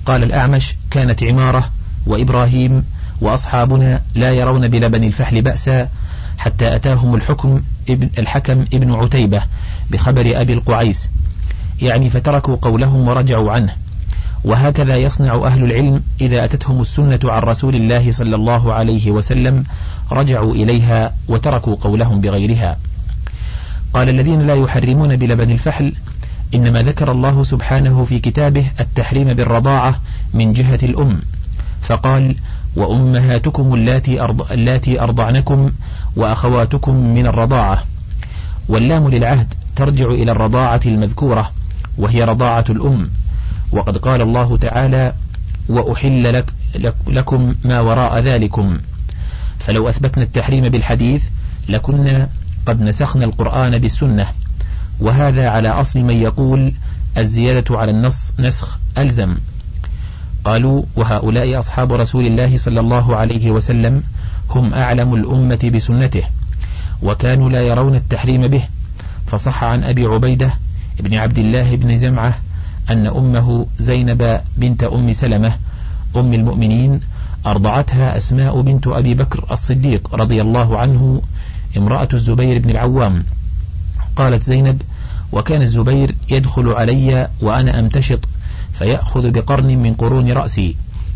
قال 0.05 0.23
الأعمش 0.23 0.75
كانت 0.91 1.23
عمارة 1.23 1.69
وإبراهيم 2.05 2.83
وأصحابنا 3.21 4.01
لا 4.15 4.31
يرون 4.31 4.67
بلبن 4.67 5.03
الفحل 5.03 5.41
بأسا 5.41 5.89
حتى 6.37 6.75
أتاهم 6.75 7.15
الحكم 7.15 7.61
ابن 7.89 8.09
الحكم 8.17 8.65
ابن 8.73 8.93
عتيبة 8.93 9.41
بخبر 9.91 10.41
أبي 10.41 10.53
القعيس. 10.53 11.09
يعني 11.81 12.09
فتركوا 12.09 12.55
قولهم 12.55 13.07
ورجعوا 13.07 13.51
عنه. 13.51 13.73
وهكذا 14.43 14.97
يصنع 14.97 15.35
أهل 15.35 15.63
العلم 15.63 16.03
إذا 16.21 16.45
أتتهم 16.45 16.81
السنة 16.81 17.19
عن 17.23 17.41
رسول 17.41 17.75
الله 17.75 18.11
صلى 18.11 18.35
الله 18.35 18.73
عليه 18.73 19.11
وسلم 19.11 19.63
رجعوا 20.11 20.53
إليها 20.53 21.13
وتركوا 21.27 21.75
قولهم 21.75 22.21
بغيرها. 22.21 22.77
قال 23.93 24.09
الذين 24.09 24.47
لا 24.47 24.55
يحرمون 24.55 25.15
بلبن 25.15 25.51
الفحل 25.51 25.93
إنما 26.53 26.81
ذكر 26.81 27.11
الله 27.11 27.43
سبحانه 27.43 28.05
في 28.05 28.19
كتابه 28.19 28.65
التحريم 28.79 29.33
بالرضاعة 29.33 29.99
من 30.33 30.53
جهة 30.53 30.79
الأم. 30.83 31.19
فقال 31.81 32.35
وأمهاتكم 32.75 33.73
اللاتي, 33.73 34.21
أرض 34.21 34.51
اللاتي 34.51 35.01
أرضعنكم 35.01 35.71
وأخواتكم 36.17 36.95
من 36.95 37.27
الرضاعة. 37.27 37.83
واللام 38.69 39.09
للعهد 39.09 39.53
ترجع 39.75 40.05
إلى 40.05 40.31
الرضاعة 40.31 40.81
المذكورة 40.85 41.51
وهي 41.97 42.23
رضاعة 42.23 42.65
الأم. 42.69 43.09
وقد 43.71 43.97
قال 43.97 44.21
الله 44.21 44.57
تعالى 44.57 45.13
وأحل 45.69 46.33
لك 46.33 46.45
لكم 47.07 47.55
ما 47.63 47.79
وراء 47.79 48.19
ذلكم 48.19 48.77
فلو 49.59 49.89
أثبتنا 49.89 50.23
التحريم 50.23 50.69
بالحديث 50.69 51.23
لكنا 51.69 52.29
قد 52.65 52.81
نسخنا 52.81 53.25
القرآن 53.25 53.77
بالسنة. 53.77 54.25
وهذا 54.99 55.49
على 55.49 55.69
أصل 55.69 55.99
من 55.99 56.21
يقول 56.21 56.73
الزيادة 57.17 57.77
على 57.79 57.91
النص 57.91 58.31
نسخ 58.39 58.77
ألزم 58.97 59.37
قالوا 60.43 60.83
وهؤلاء 60.95 61.59
أصحاب 61.59 61.93
رسول 61.93 62.25
الله 62.25 62.57
صلى 62.57 62.79
الله 62.79 63.15
عليه 63.15 63.51
وسلم 63.51 64.03
هم 64.49 64.73
أعلم 64.73 65.13
الأمة 65.13 65.71
بسنته 65.75 66.23
وكانوا 67.01 67.49
لا 67.49 67.61
يرون 67.61 67.95
التحريم 67.95 68.47
به. 68.47 68.63
فصح 69.27 69.63
عن 69.63 69.83
أبي 69.83 70.05
عبيدة 70.05 70.53
بن 70.99 71.13
عبد 71.13 71.39
الله 71.39 71.75
بن 71.75 71.97
زمعة 71.97 72.37
أن 72.89 73.07
أمه 73.07 73.65
زينب 73.79 74.41
بنت 74.57 74.83
أم 74.83 75.13
سلمة 75.13 75.53
أم 76.15 76.33
المؤمنين 76.33 76.99
أرضعتها 77.45 78.17
أسماء 78.17 78.61
بنت 78.61 78.87
أبي 78.87 79.13
بكر 79.13 79.45
الصديق 79.51 80.15
رضي 80.15 80.41
الله 80.41 80.77
عنه 80.77 81.21
امرأة 81.77 82.09
الزبير 82.13 82.59
بن 82.59 82.69
العوام. 82.69 83.23
قالت 84.15 84.43
زينب 84.43 84.81
وكان 85.31 85.61
الزبير 85.61 86.15
يدخل 86.29 86.69
علي 86.69 87.27
وأنا 87.41 87.79
أمتشط 87.79 88.19
فيأخذ 88.73 89.31
بقرن 89.31 89.77
من 89.77 89.93
قرون 89.93 90.31
رأسي 90.31 90.75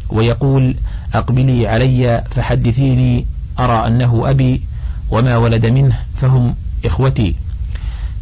ويقول 0.09 0.75
أقبلي 1.13 1.67
علي 1.67 2.23
فحدثيني 2.31 3.25
أرى 3.59 3.87
أنه 3.87 4.29
أبي 4.29 4.61
وما 5.11 5.37
ولد 5.37 5.65
منه 5.65 5.99
فهم 6.15 6.55
إخوتي. 6.85 7.35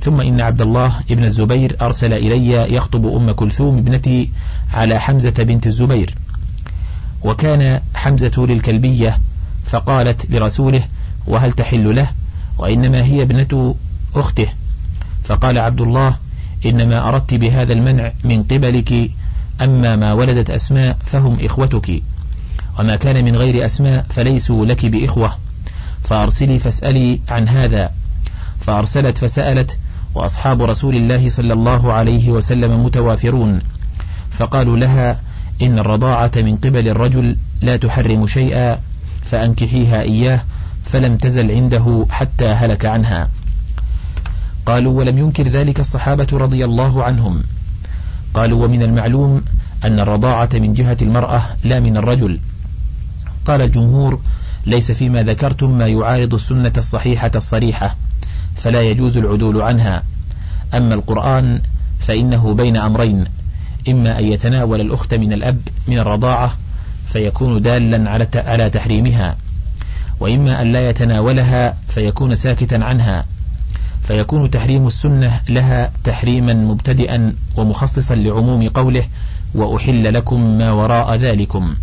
ثم 0.02 0.22
إن 0.22 0.42
عبد 0.42 0.62
الله 0.62 0.94
ابن 1.12 1.24
الزبير 1.24 1.76
أرسل 1.82 2.14
إلي 2.14 2.74
يخطب 2.76 3.08
أم 3.08 3.32
كلثوم 3.32 3.78
ابنتي 3.78 4.30
على 4.74 5.00
حمزة 5.00 5.30
بنت 5.30 5.68
الزبير. 5.68 6.16
وكان 7.24 7.82
حمزة 7.96 8.32
للكلبية 8.38 9.20
فقالت 9.66 10.32
لرسوله 10.32 10.84
وهل 11.28 11.52
تحل 11.52 11.96
له؟ 11.96 12.08
وإنما 12.58 13.04
هي 13.04 13.22
ابنة 13.22 13.76
أخته. 14.16 14.48
فقال 15.24 15.58
عبد 15.58 15.82
الله 15.82 16.18
إنما 16.66 17.10
أردت 17.10 17.34
بهذا 17.34 17.74
المنع 17.74 18.12
من 18.24 18.44
قبلك 18.44 19.12
أما 19.62 19.96
ما 19.96 20.14
ولدت 20.14 20.50
أسماء 20.50 20.98
فهم 21.06 21.38
إخوتك. 21.42 22.02
وما 22.80 22.96
كان 22.96 23.26
من 23.26 23.36
غير 23.36 23.66
أسماء 23.66 24.06
فليسوا 24.10 24.66
لك 24.66 24.86
بإخوة. 24.86 25.38
فأرسلي 26.04 26.60
فاسألي 26.60 27.20
عن 27.30 27.48
هذا. 27.48 27.92
فأرسلت 28.60 29.18
فسألت 29.18 29.78
وأصحاب 30.16 30.64
رسول 30.64 30.96
الله 30.96 31.30
صلى 31.30 31.54
الله 31.54 31.94
عليه 31.94 32.30
وسلم 32.30 32.84
متوافرون. 32.86 33.60
فقالوا 34.32 34.78
لها 34.78 35.22
إن 35.62 35.80
الرضاعة 35.80 36.32
من 36.36 36.58
قبل 36.58 36.88
الرجل 36.88 37.38
لا 37.62 37.76
تحرم 37.76 38.28
شيئا 38.28 38.80
فأنكحيها 39.24 40.02
إياه 40.02 40.42
فلم 40.86 41.18
تزل 41.18 41.52
عنده 41.52 42.06
حتى 42.10 42.46
هلك 42.48 42.86
عنها. 42.86 43.30
قالوا 44.66 45.00
ولم 45.00 45.18
ينكر 45.18 45.48
ذلك 45.48 45.80
الصحابة 45.80 46.28
رضي 46.32 46.66
الله 46.66 47.04
عنهم. 47.04 47.44
قالوا 48.34 48.66
ومن 48.66 48.84
المعلوم 48.84 49.42
أن 49.86 50.00
الرضاعة 50.00 50.50
من 50.54 50.74
جهة 50.74 50.98
المرأة 51.02 51.42
لا 51.64 51.80
من 51.80 51.98
الرجل. 51.98 52.40
قال 53.50 53.62
الجمهور 53.62 54.20
ليس 54.66 54.92
فيما 54.92 55.24
ذكرتم 55.24 55.78
ما 55.78 55.88
يعارض 55.88 56.34
السنة 56.34 56.74
الصحيحة 56.78 57.32
الصريحة 57.36 57.96
فلا 58.56 58.82
يجوز 58.82 59.18
العدول 59.18 59.62
عنها. 59.62 60.04
أما 60.74 60.94
القرآن 60.94 61.62
فإنه 62.00 62.54
بين 62.54 62.78
أمرين 62.78 63.26
إما 63.90 64.20
أن 64.20 64.26
يتناول 64.26 64.82
الأخت 64.82 65.14
من 65.14 65.34
الأب 65.34 65.62
من 65.88 65.98
الرضاعة 65.98 66.58
فيكون 67.08 67.62
دالا 67.62 68.10
على 68.10 68.28
على 68.36 68.70
تحريمها 68.70 69.38
وإما 70.20 70.62
أن 70.62 70.72
لا 70.72 70.90
يتناولها 70.90 71.78
فيكون 71.88 72.36
ساكتا 72.36 72.76
عنها. 72.76 73.26
فيكون 74.04 74.52
تحريم 74.52 74.88
السنة 74.88 75.40
لها 75.50 75.92
تحريما 76.04 76.54
مبتدئا 76.54 77.34
ومخصصا 77.56 78.16
لعموم 78.16 78.70
قوله 78.70 79.04
وأحل 79.56 80.14
لكم 80.14 80.58
ما 80.58 80.72
وراء 80.72 81.16
ذلكم 81.16 81.76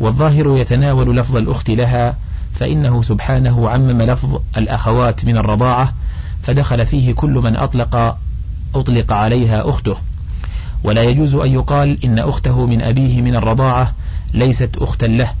والظاهر 0.00 0.56
يتناول 0.56 1.16
لفظ 1.16 1.36
الأخت 1.36 1.70
لها 1.70 2.16
فإنه 2.54 3.02
سبحانه 3.02 3.70
عمم 3.70 4.02
لفظ 4.02 4.40
الأخوات 4.56 5.24
من 5.24 5.36
الرضاعة 5.36 5.92
فدخل 6.42 6.86
فيه 6.86 7.12
كل 7.12 7.30
من 7.30 7.56
أطلق 7.56 8.16
أطلق 8.74 9.12
عليها 9.12 9.68
أخته. 9.68 9.96
ولا 10.84 11.02
يجوز 11.02 11.34
أن 11.34 11.52
يقال 11.52 12.04
إن 12.04 12.18
أخته 12.18 12.66
من 12.66 12.82
أبيه 12.82 13.22
من 13.22 13.34
الرضاعة 13.34 13.94
ليست 14.34 14.70
أختا 14.76 15.06
له. 15.06 15.32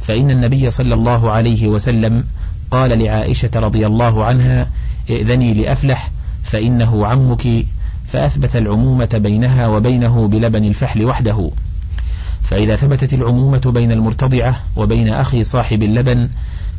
فإن 0.00 0.30
النبي 0.30 0.70
صلى 0.70 0.94
الله 0.94 1.30
عليه 1.30 1.68
وسلم 1.68 2.24
قال 2.70 2.98
لعائشة 2.98 3.50
رضي 3.54 3.86
الله 3.86 4.24
عنها 4.24 4.68
ائذني 5.10 5.54
لأفلح 5.54 6.10
فإنه 6.44 7.06
عمك 7.06 7.66
فأثبت 8.06 8.56
العمومة 8.56 9.08
بينها 9.14 9.66
وبينه 9.66 10.28
بلبن 10.28 10.64
الفحل 10.64 11.04
وحده. 11.04 11.50
فإذا 12.46 12.76
ثبتت 12.76 13.14
العمومة 13.14 13.72
بين 13.74 13.92
المرتضعة 13.92 14.60
وبين 14.76 15.08
أخي 15.08 15.44
صاحب 15.44 15.82
اللبن 15.82 16.28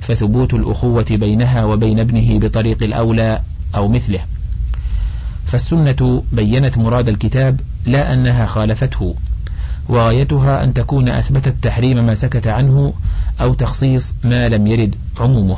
فثبوت 0.02 0.54
الأخوة 0.54 1.06
بينها 1.12 1.66
وبين 1.66 2.00
ابنه 2.00 2.40
بطريق 2.40 2.84
الأولى 2.84 3.42
أو 3.76 3.88
مثله. 3.88 4.20
فالسنة 5.46 6.24
بينت 6.32 6.78
مراد 6.78 7.10
الكتاب 7.10 7.60
لا 7.86 8.14
أنها 8.14 8.46
خالفته 8.46 9.16
وغايتها 9.90 10.64
أن 10.64 10.74
تكون 10.74 11.10
أثبتت 11.10 11.56
تحريم 11.62 12.06
ما 12.06 12.16
سكت 12.16 12.48
عنه 12.48 12.94
أو 13.42 13.54
تخصيص 13.54 14.14
ما 14.24 14.50
لم 14.50 14.68
يرد 14.68 14.96
عمومه. 15.20 15.58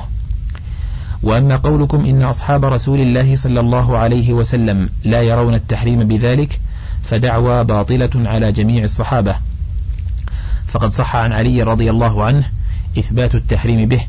وأما 1.23 1.55
قولكم 1.55 2.05
إن 2.05 2.23
أصحاب 2.23 2.65
رسول 2.65 2.99
الله 3.01 3.35
صلى 3.35 3.59
الله 3.59 3.97
عليه 3.97 4.33
وسلم 4.33 4.89
لا 5.03 5.21
يرون 5.21 5.53
التحريم 5.53 6.03
بذلك 6.03 6.59
فدعوى 7.03 7.63
باطلة 7.63 8.09
على 8.15 8.51
جميع 8.51 8.83
الصحابة. 8.83 9.48
فقد 10.69 10.93
صح 10.93 11.15
عن 11.15 11.33
علي 11.33 11.63
رضي 11.63 11.89
الله 11.89 12.23
عنه 12.23 12.43
إثبات 12.99 13.35
التحريم 13.35 13.89
به. 13.89 14.01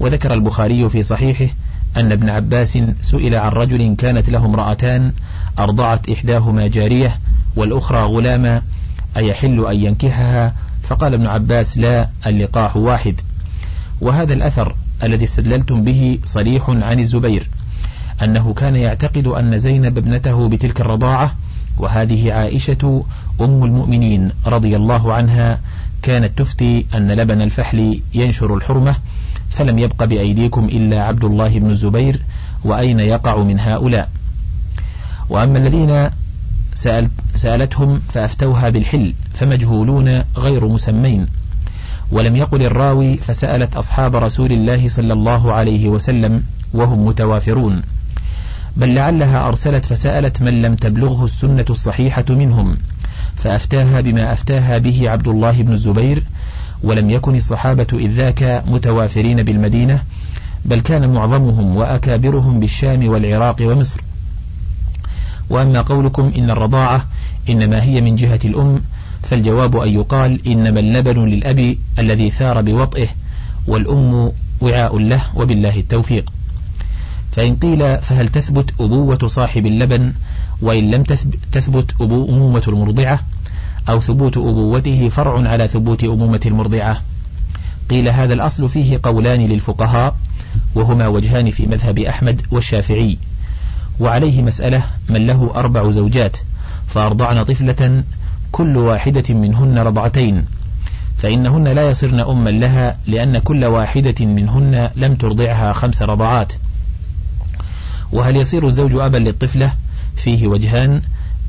وذكر 0.00 0.34
البخاري 0.34 0.88
في 0.88 1.02
صحيحه 1.02 1.54
أن 1.96 2.12
ابن 2.12 2.28
عباس 2.28 2.78
سئل 3.02 3.34
عن 3.34 3.52
رجل 3.52 3.94
كانت 3.98 4.30
له 4.30 4.46
امرأتان 4.46 5.12
أرضعت 5.58 6.10
إحداهما 6.10 6.66
جارية 6.66 7.18
والأخرى 7.56 7.98
غلاما 8.02 8.62
أيحل 9.16 9.66
أن 9.66 9.76
ينكحها؟ 9.76 10.54
فقال 10.82 11.14
ابن 11.14 11.26
عباس 11.26 11.78
لا 11.78 12.08
اللقاح 12.26 12.76
واحد. 12.76 13.20
وهذا 14.00 14.32
الأثر 14.32 14.76
الذي 15.02 15.24
استدللتم 15.24 15.84
به 15.84 16.18
صريح 16.24 16.70
عن 16.70 17.00
الزبير 17.00 17.48
أنه 18.22 18.54
كان 18.54 18.76
يعتقد 18.76 19.26
أن 19.26 19.58
زينب 19.58 19.98
ابنته 19.98 20.48
بتلك 20.48 20.80
الرضاعة 20.80 21.34
وهذه 21.78 22.32
عائشة 22.32 23.04
أم 23.40 23.64
المؤمنين 23.64 24.30
رضي 24.46 24.76
الله 24.76 25.12
عنها 25.12 25.60
كانت 26.02 26.38
تفتي 26.38 26.86
أن 26.94 27.12
لبن 27.12 27.42
الفحل 27.42 28.00
ينشر 28.14 28.54
الحرمة 28.54 28.96
فلم 29.50 29.78
يبق 29.78 30.04
بأيديكم 30.04 30.64
إلا 30.64 31.02
عبد 31.02 31.24
الله 31.24 31.58
بن 31.58 31.70
الزبير 31.70 32.22
وأين 32.64 33.00
يقع 33.00 33.38
من 33.38 33.60
هؤلاء؟ 33.60 34.10
وأما 35.28 35.58
الذين 35.58 36.10
سأل 36.74 37.10
سألتهم 37.34 38.00
فأفتوها 38.08 38.68
بالحل 38.68 39.14
فمجهولون 39.34 40.22
غير 40.36 40.68
مسمين. 40.68 41.26
ولم 42.10 42.36
يقل 42.36 42.62
الراوي 42.62 43.16
فسألت 43.16 43.76
أصحاب 43.76 44.16
رسول 44.16 44.52
الله 44.52 44.88
صلى 44.88 45.12
الله 45.12 45.52
عليه 45.52 45.88
وسلم 45.88 46.42
وهم 46.74 47.06
متوافرون. 47.06 47.82
بل 48.76 48.94
لعلها 48.94 49.48
أرسلت 49.48 49.84
فسألت 49.84 50.42
من 50.42 50.62
لم 50.62 50.74
تبلغه 50.74 51.24
السنة 51.24 51.64
الصحيحة 51.70 52.24
منهم 52.28 52.76
فأفتاها 53.36 54.00
بما 54.00 54.32
أفتاها 54.32 54.78
به 54.78 55.10
عبد 55.10 55.28
الله 55.28 55.62
بن 55.62 55.72
الزبير 55.72 56.22
ولم 56.82 57.10
يكن 57.10 57.36
الصحابة 57.36 57.86
إذ 57.92 58.10
ذاك 58.10 58.62
متوافرين 58.66 59.42
بالمدينة 59.42 60.02
بل 60.64 60.80
كان 60.80 61.10
معظمهم 61.10 61.76
وأكابرهم 61.76 62.60
بالشام 62.60 63.08
والعراق 63.08 63.56
ومصر. 63.60 64.00
وأما 65.50 65.80
قولكم 65.80 66.32
إن 66.36 66.50
الرضاعة 66.50 67.06
إنما 67.48 67.82
هي 67.82 68.00
من 68.00 68.16
جهة 68.16 68.40
الأم 68.44 68.80
فالجواب 69.22 69.76
أن 69.76 69.88
يقال 69.88 70.48
إنما 70.48 70.80
اللبن 70.80 71.24
للأب 71.24 71.76
الذي 71.98 72.30
ثار 72.30 72.62
بوطئه 72.62 73.08
والأم 73.66 74.32
وعاء 74.60 74.98
له 74.98 75.22
وبالله 75.34 75.78
التوفيق. 75.78 76.32
فإن 77.34 77.56
قيل 77.56 77.98
فهل 77.98 78.28
تثبت 78.28 78.70
أبوة 78.80 79.18
صاحب 79.26 79.66
اللبن؟ 79.66 80.12
وإن 80.62 80.90
لم 80.90 81.02
تثبت 81.52 81.94
أمومة 82.00 82.62
المرضعة؟ 82.68 83.20
أو 83.88 84.00
ثبوت 84.00 84.36
أبوته 84.36 85.08
فرع 85.08 85.48
على 85.48 85.68
ثبوت 85.68 86.04
أمومة 86.04 86.40
المرضعة؟ 86.46 87.00
قيل 87.90 88.08
هذا 88.08 88.34
الأصل 88.34 88.68
فيه 88.68 89.00
قولان 89.02 89.40
للفقهاء 89.40 90.16
وهما 90.74 91.06
وجهان 91.06 91.50
في 91.50 91.66
مذهب 91.66 91.98
أحمد 91.98 92.42
والشافعي. 92.50 93.18
وعليه 94.00 94.42
مسألة 94.42 94.82
من 95.08 95.26
له 95.26 95.50
أربع 95.54 95.90
زوجات 95.90 96.36
فأرضعن 96.86 97.44
طفلة 97.44 98.02
كل 98.52 98.76
واحدة 98.76 99.34
منهن 99.34 99.78
رضعتين. 99.78 100.44
فإنهن 101.16 101.68
لا 101.68 101.90
يصرن 101.90 102.20
أما 102.20 102.50
لها 102.50 102.96
لأن 103.06 103.38
كل 103.38 103.64
واحدة 103.64 104.26
منهن 104.26 104.90
لم 104.96 105.14
ترضعها 105.14 105.72
خمس 105.72 106.02
رضعات. 106.02 106.52
وهل 108.12 108.36
يصير 108.36 108.66
الزوج 108.66 108.94
أبا 108.94 109.16
للطفلة؟ 109.16 109.72
فيه 110.16 110.46
وجهان. 110.46 111.02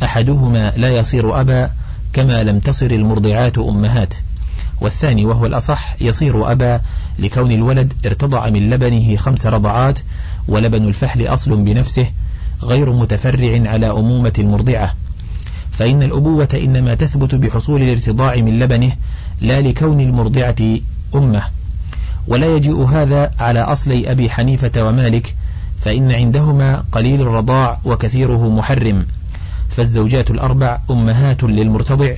أحدهما 0.03 0.74
لا 0.78 0.89
يصير 0.89 1.41
أبا 1.41 1.70
كما 2.14 2.43
لم 2.43 2.60
تصر 2.60 2.86
المرضعات 2.86 3.58
أمهات. 3.58 4.14
والثاني 4.82 5.26
وهو 5.26 5.45
الأصح 5.45 5.95
يصير 6.01 6.51
أبا 6.51 6.82
لكون 7.20 7.51
الولد 7.51 7.93
ارتضع 8.06 8.49
من 8.49 8.70
لبنه 8.70 9.16
خمس 9.16 9.45
رضعات 9.45 9.99
ولبن 10.47 10.86
الفحل 10.86 11.28
أصل 11.28 11.56
بنفسه 11.56 12.08
غير 12.64 12.93
متفرع 12.93 13.70
على 13.70 13.91
أمومة 13.91 14.34
المرضعة. 14.39 14.93
فإن 15.72 16.03
الأبوة 16.03 16.47
إنما 16.53 16.93
تثبت 16.93 17.36
بحصول 17.36 17.82
الارتضاع 17.82 18.36
من 18.36 18.60
لبنه 18.60 18.91
لا 19.41 19.62
لكون 19.62 20.01
المرضعة 20.01 20.80
أمه. 21.16 21.43
ولا 22.28 22.56
يجيء 22.56 22.84
هذا 22.84 23.32
على 23.39 23.60
أصلي 23.60 24.12
أبي 24.12 24.30
حنيفة 24.30 24.84
ومالك 24.84 25.36
فإن 25.86 26.12
عندهما 26.12 26.84
قليل 26.92 27.22
الرضاع 27.22 27.80
وكثيره 27.86 28.50
محرم. 28.50 29.06
فالزوجات 29.70 30.32
الأربع 30.32 30.80
أمهات 30.92 31.44
للمرتضع. 31.44 32.12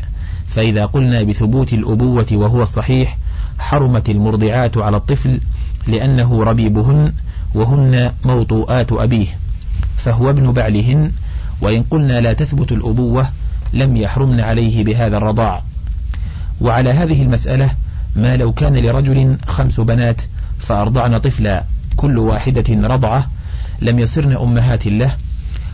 فإذا 0.49 0.86
قلنا 0.86 1.24
بثبوت 1.24 1.74
الأبوة 1.74 2.26
وهو 2.32 2.63
الصحيح 2.63 3.18
حرمت 3.59 4.09
المرضعات 4.09 4.78
على 4.78 4.97
الطفل 4.97 5.39
لأنه 5.88 6.43
ربيبهن 6.43 7.13
وهن 7.55 8.11
موطوءات 8.26 8.91
أبيه. 8.91 9.28
فهو 9.97 10.30
ابن 10.30 10.51
بعلهن 10.51 11.11
وإن 11.61 11.84
قلنا 11.84 12.22
لا 12.22 12.34
تثبت 12.34 12.72
الأبوة 12.72 13.30
لم 13.74 13.97
يحرمن 13.97 14.39
عليه 14.39 14.84
بهذا 14.84 15.18
الرضاع. 15.18 15.61
وعلى 16.61 16.89
هذه 16.89 17.22
المسألة 17.22 17.70
ما 18.15 18.38
لو 18.38 18.51
كان 18.53 18.78
لرجل 18.78 19.38
خمس 19.47 19.80
بنات 19.80 20.22
فأرضعن 20.59 21.18
طفلا 21.18 21.63
كل 21.97 22.18
واحدة 22.18 22.88
رضعة 22.88 23.28
لم 23.82 23.99
يصرن 23.99 24.32
أمهات 24.32 24.88
له 24.88 25.15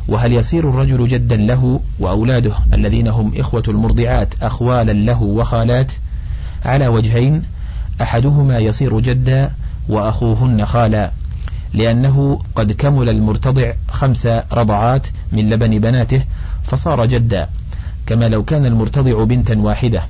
وهل 0.08 0.34
يصير 0.34 0.70
الرجل 0.70 1.08
جدا 1.08 1.36
له 1.36 1.82
وأولاده 1.99 2.54
الذين 2.74 3.08
هم 3.08 3.34
إخوة 3.38 3.64
المرضعات 3.68 4.34
أخوالا 4.41 4.91
له 4.91 5.24
وخالات؟ 5.24 5.91
على 6.66 6.88
وجهين 6.88 7.43
أحدهما 8.01 8.60
يصير 8.60 8.99
جدا 8.99 9.51
وأخوهن 9.89 10.66
خالا 10.66 11.12
لأنه 11.74 12.39
قد 12.56 12.72
كمل 12.72 13.10
المرتضع 13.10 13.72
خمس 13.89 14.26
رضعات 14.54 15.08
من 15.32 15.49
لبن 15.49 15.80
بناته 15.80 16.24
فصار 16.64 17.06
جدا 17.06 17.49
كما 18.08 18.30
لو 18.30 18.43
كان 18.43 18.66
المرتضع 18.66 19.24
بنتا 19.24 19.60
واحدة. 19.60 20.04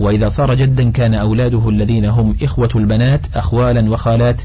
وإذا 0.00 0.28
صار 0.28 0.54
جدا 0.54 0.90
كان 0.90 1.14
أولاده 1.14 1.68
الذين 1.68 2.04
هم 2.04 2.36
إخوة 2.42 2.68
البنات 2.76 3.26
أخوالا 3.36 3.90
وخالات 3.90 4.42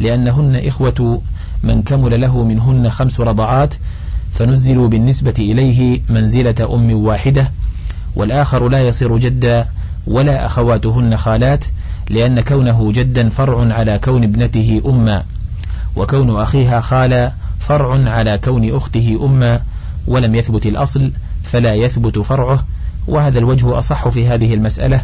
لأنهن 0.00 0.56
إخوة 0.66 1.22
من 1.62 1.82
كمل 1.82 2.20
له 2.20 2.42
منهن 2.42 2.90
خمس 2.90 3.20
رضعات 3.20 3.74
فنزلوا 4.34 4.88
بالنسبة 4.88 5.34
إليه 5.38 6.00
منزلة 6.08 6.74
أم 6.74 6.92
واحدة 7.04 7.50
والآخر 8.16 8.68
لا 8.68 8.88
يصير 8.88 9.18
جدا 9.18 9.66
ولا 10.06 10.46
أخواتهن 10.46 11.16
خالات 11.16 11.64
لأن 12.10 12.40
كونه 12.40 12.92
جدا 12.92 13.28
فرع 13.28 13.74
على 13.74 13.98
كون 13.98 14.22
ابنته 14.24 14.82
أما 14.86 15.22
وكون 15.96 16.36
أخيها 16.40 16.80
خالا 16.80 17.32
فرع 17.60 18.10
على 18.10 18.38
كون 18.38 18.74
أخته 18.76 19.20
أما 19.24 19.60
ولم 20.06 20.34
يثبت 20.34 20.66
الأصل 20.66 21.12
فلا 21.44 21.74
يثبت 21.74 22.18
فرعه 22.18 22.64
وهذا 23.08 23.38
الوجه 23.38 23.78
أصح 23.78 24.08
في 24.08 24.28
هذه 24.28 24.54
المسألة 24.54 25.02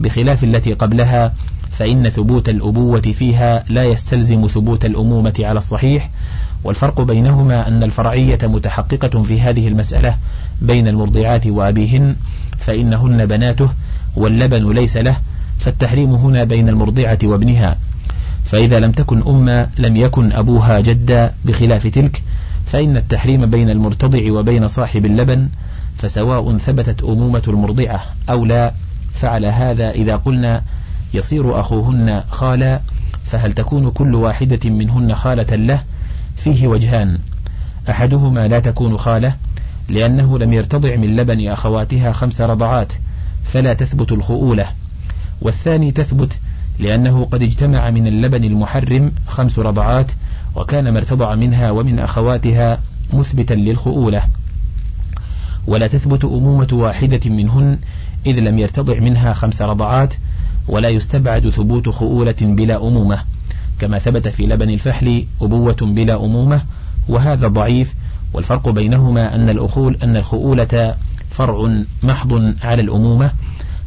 بخلاف 0.00 0.44
التي 0.44 0.72
قبلها 0.72 1.32
فإن 1.78 2.08
ثبوت 2.08 2.48
الأبوة 2.48 3.00
فيها 3.00 3.64
لا 3.68 3.84
يستلزم 3.84 4.46
ثبوت 4.46 4.84
الأمومة 4.84 5.34
على 5.40 5.58
الصحيح 5.58 6.10
والفرق 6.64 7.00
بينهما 7.00 7.68
أن 7.68 7.82
الفرعية 7.82 8.38
متحققة 8.42 9.22
في 9.22 9.40
هذه 9.40 9.68
المسألة 9.68 10.16
بين 10.62 10.88
المرضعات 10.88 11.46
وأبيهن 11.46 12.16
فإنهن 12.58 13.26
بناته 13.26 13.70
واللبن 14.16 14.72
ليس 14.72 14.96
له 14.96 15.16
فالتحريم 15.58 16.14
هنا 16.14 16.44
بين 16.44 16.68
المرضعة 16.68 17.18
وابنها. 17.24 17.76
فإذا 18.44 18.78
لم 18.78 18.92
تكن 18.92 19.22
أما 19.28 19.68
لم 19.78 19.96
يكن 19.96 20.32
أبوها 20.32 20.80
جدا 20.80 21.34
بخلاف 21.44 21.86
تلك 21.86 22.22
فإن 22.66 22.96
التحريم 22.96 23.46
بين 23.46 23.70
المرتضع 23.70 24.32
وبين 24.32 24.68
صاحب 24.68 25.06
اللبن 25.06 25.48
فسواء 25.98 26.58
ثبتت 26.58 27.02
أمومة 27.02 27.42
المرضعة 27.48 28.00
أو 28.30 28.44
لا 28.44 28.72
فعلى 29.14 29.48
هذا 29.48 29.90
إذا 29.90 30.16
قلنا 30.16 30.62
يصير 31.14 31.60
أخوهن 31.60 32.24
خالا 32.30 32.80
فهل 33.26 33.52
تكون 33.52 33.90
كل 33.90 34.14
واحدة 34.14 34.70
منهن 34.70 35.14
خالة 35.14 35.56
له؟ 35.56 35.82
فيه 36.36 36.66
وجهان. 36.66 37.18
أحدهما 37.90 38.48
لا 38.48 38.58
تكون 38.58 38.96
خالة 38.96 39.34
لأنه 39.88 40.38
لم 40.38 40.52
يرتضع 40.52 40.96
من 40.96 41.16
لبن 41.16 41.48
أخواتها 41.48 42.12
خمس 42.12 42.40
رضعات 42.40 42.92
فلا 43.44 43.74
تثبت 43.74 44.12
الخؤولة. 44.12 44.66
والثاني 45.40 45.92
تثبت 45.92 46.38
لأنه 46.78 47.24
قد 47.24 47.42
اجتمع 47.42 47.90
من 47.90 48.06
اللبن 48.06 48.44
المحرم 48.44 49.12
خمس 49.26 49.58
رضعات 49.58 50.12
وكان 50.56 50.88
ما 50.88 50.98
ارتضع 50.98 51.34
منها 51.34 51.70
ومن 51.70 51.98
أخواتها 51.98 52.78
مثبتا 53.12 53.54
للخؤولة. 53.54 54.22
ولا 55.66 55.86
تثبت 55.86 56.24
أمومة 56.24 56.68
واحدة 56.72 57.30
منهن 57.30 57.78
إذ 58.26 58.38
لم 58.38 58.58
يرتضع 58.58 59.00
منها 59.00 59.32
خمس 59.32 59.62
رضعات 59.62 60.14
ولا 60.68 60.88
يستبعد 60.88 61.50
ثبوت 61.50 61.88
خؤولة 61.88 62.34
بلا 62.40 62.76
أمومة. 62.76 63.18
كما 63.78 63.98
ثبت 63.98 64.28
في 64.28 64.46
لبن 64.46 64.70
الفحل 64.70 65.26
أبوة 65.42 65.76
بلا 65.80 66.24
أمومة 66.24 66.60
وهذا 67.08 67.48
ضعيف. 67.48 67.94
والفرق 68.32 68.68
بينهما 68.68 69.34
أن 69.34 69.48
الأخول 69.48 69.98
أن 70.02 70.16
الخؤولة 70.16 70.94
فرع 71.30 71.82
محض 72.02 72.54
على 72.62 72.82
الأمومة. 72.82 73.30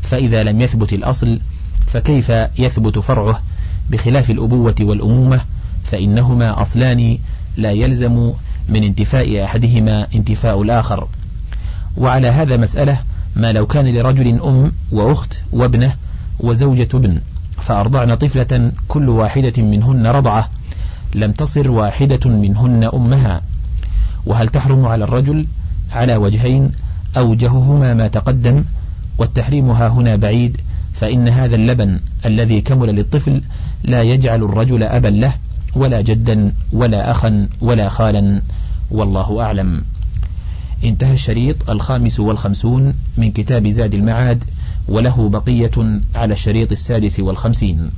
فإذا 0.04 0.44
لم 0.44 0.62
يثبت 0.62 0.94
الأصل 0.94 1.40
فكيف 1.88 2.30
يثبت 2.60 3.00
فرعه؟ 3.00 3.42
بخلاف 3.90 4.30
الأبوة 4.30 4.76
والأمومة 4.82 5.42
فإنهما 5.84 6.62
أصلان 6.62 7.18
لا 7.58 7.72
يلزم 7.72 8.32
من 8.70 8.84
انتفاء 8.84 9.44
أحدهما 9.44 10.08
انتفاء 10.16 10.62
الآخر. 10.62 11.08
وعلى 11.98 12.28
هذا 12.28 12.58
مسألة 12.58 12.98
ما 13.36 13.52
لو 13.52 13.68
كان 13.68 13.96
لرجل 13.96 14.42
أم 14.42 14.72
وأخت 14.92 15.34
وابنة 15.52 15.94
وزوجة 16.40 16.88
ابن 16.94 17.20
فأرضعن 17.62 18.16
طفلة 18.16 18.72
كل 18.88 19.10
واحدة 19.10 19.64
منهن 19.64 20.08
رضعة 20.08 20.50
لم 21.16 21.32
تصر 21.32 21.72
واحدة 21.72 22.30
منهن 22.30 22.90
أمها. 22.94 23.42
وهل 24.26 24.50
تحرم 24.50 24.86
على 24.86 25.04
الرجل 25.04 25.46
على 25.92 26.16
وجهين 26.16 26.72
أوجههما 27.18 27.94
ما 27.94 28.08
تقدم؟ 28.08 28.64
والتحريم 29.18 29.70
ها 29.70 29.88
هنا 29.88 30.16
بعيد 30.16 30.58
فإن 30.94 31.28
هذا 31.28 31.56
اللبن 31.56 32.00
الذي 32.26 32.62
كمل 32.62 32.96
للطفل 32.96 33.42
لا 33.84 34.02
يجعل 34.02 34.44
الرجل 34.44 34.84
أبا 34.84 35.08
له 35.08 35.34
ولا 35.76 36.02
جدا 36.02 36.54
ولا 36.74 37.12
أخا 37.12 37.48
ولا 37.62 37.90
خالا. 37.90 38.42
والله 38.92 39.42
أعلم. 39.42 39.84
انتهى 40.84 41.14
الشريط 41.14 41.70
الخامس 41.70 42.20
والخمسون 42.20 42.94
من 43.18 43.32
كتاب 43.32 43.68
زاد 43.68 43.94
المعاد. 43.94 44.44
وله 44.90 45.30
بقية 45.30 46.02
على 46.16 46.34
الشريط 46.34 46.72
السادس 46.72 47.20
والخمسين. 47.20 47.92